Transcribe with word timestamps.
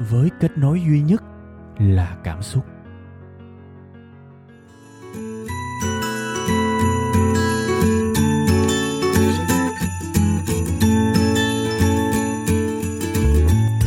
với 0.00 0.30
kết 0.40 0.58
nối 0.58 0.80
duy 0.80 1.00
nhất 1.00 1.22
là 1.78 2.16
cảm 2.24 2.42
xúc 2.42 2.64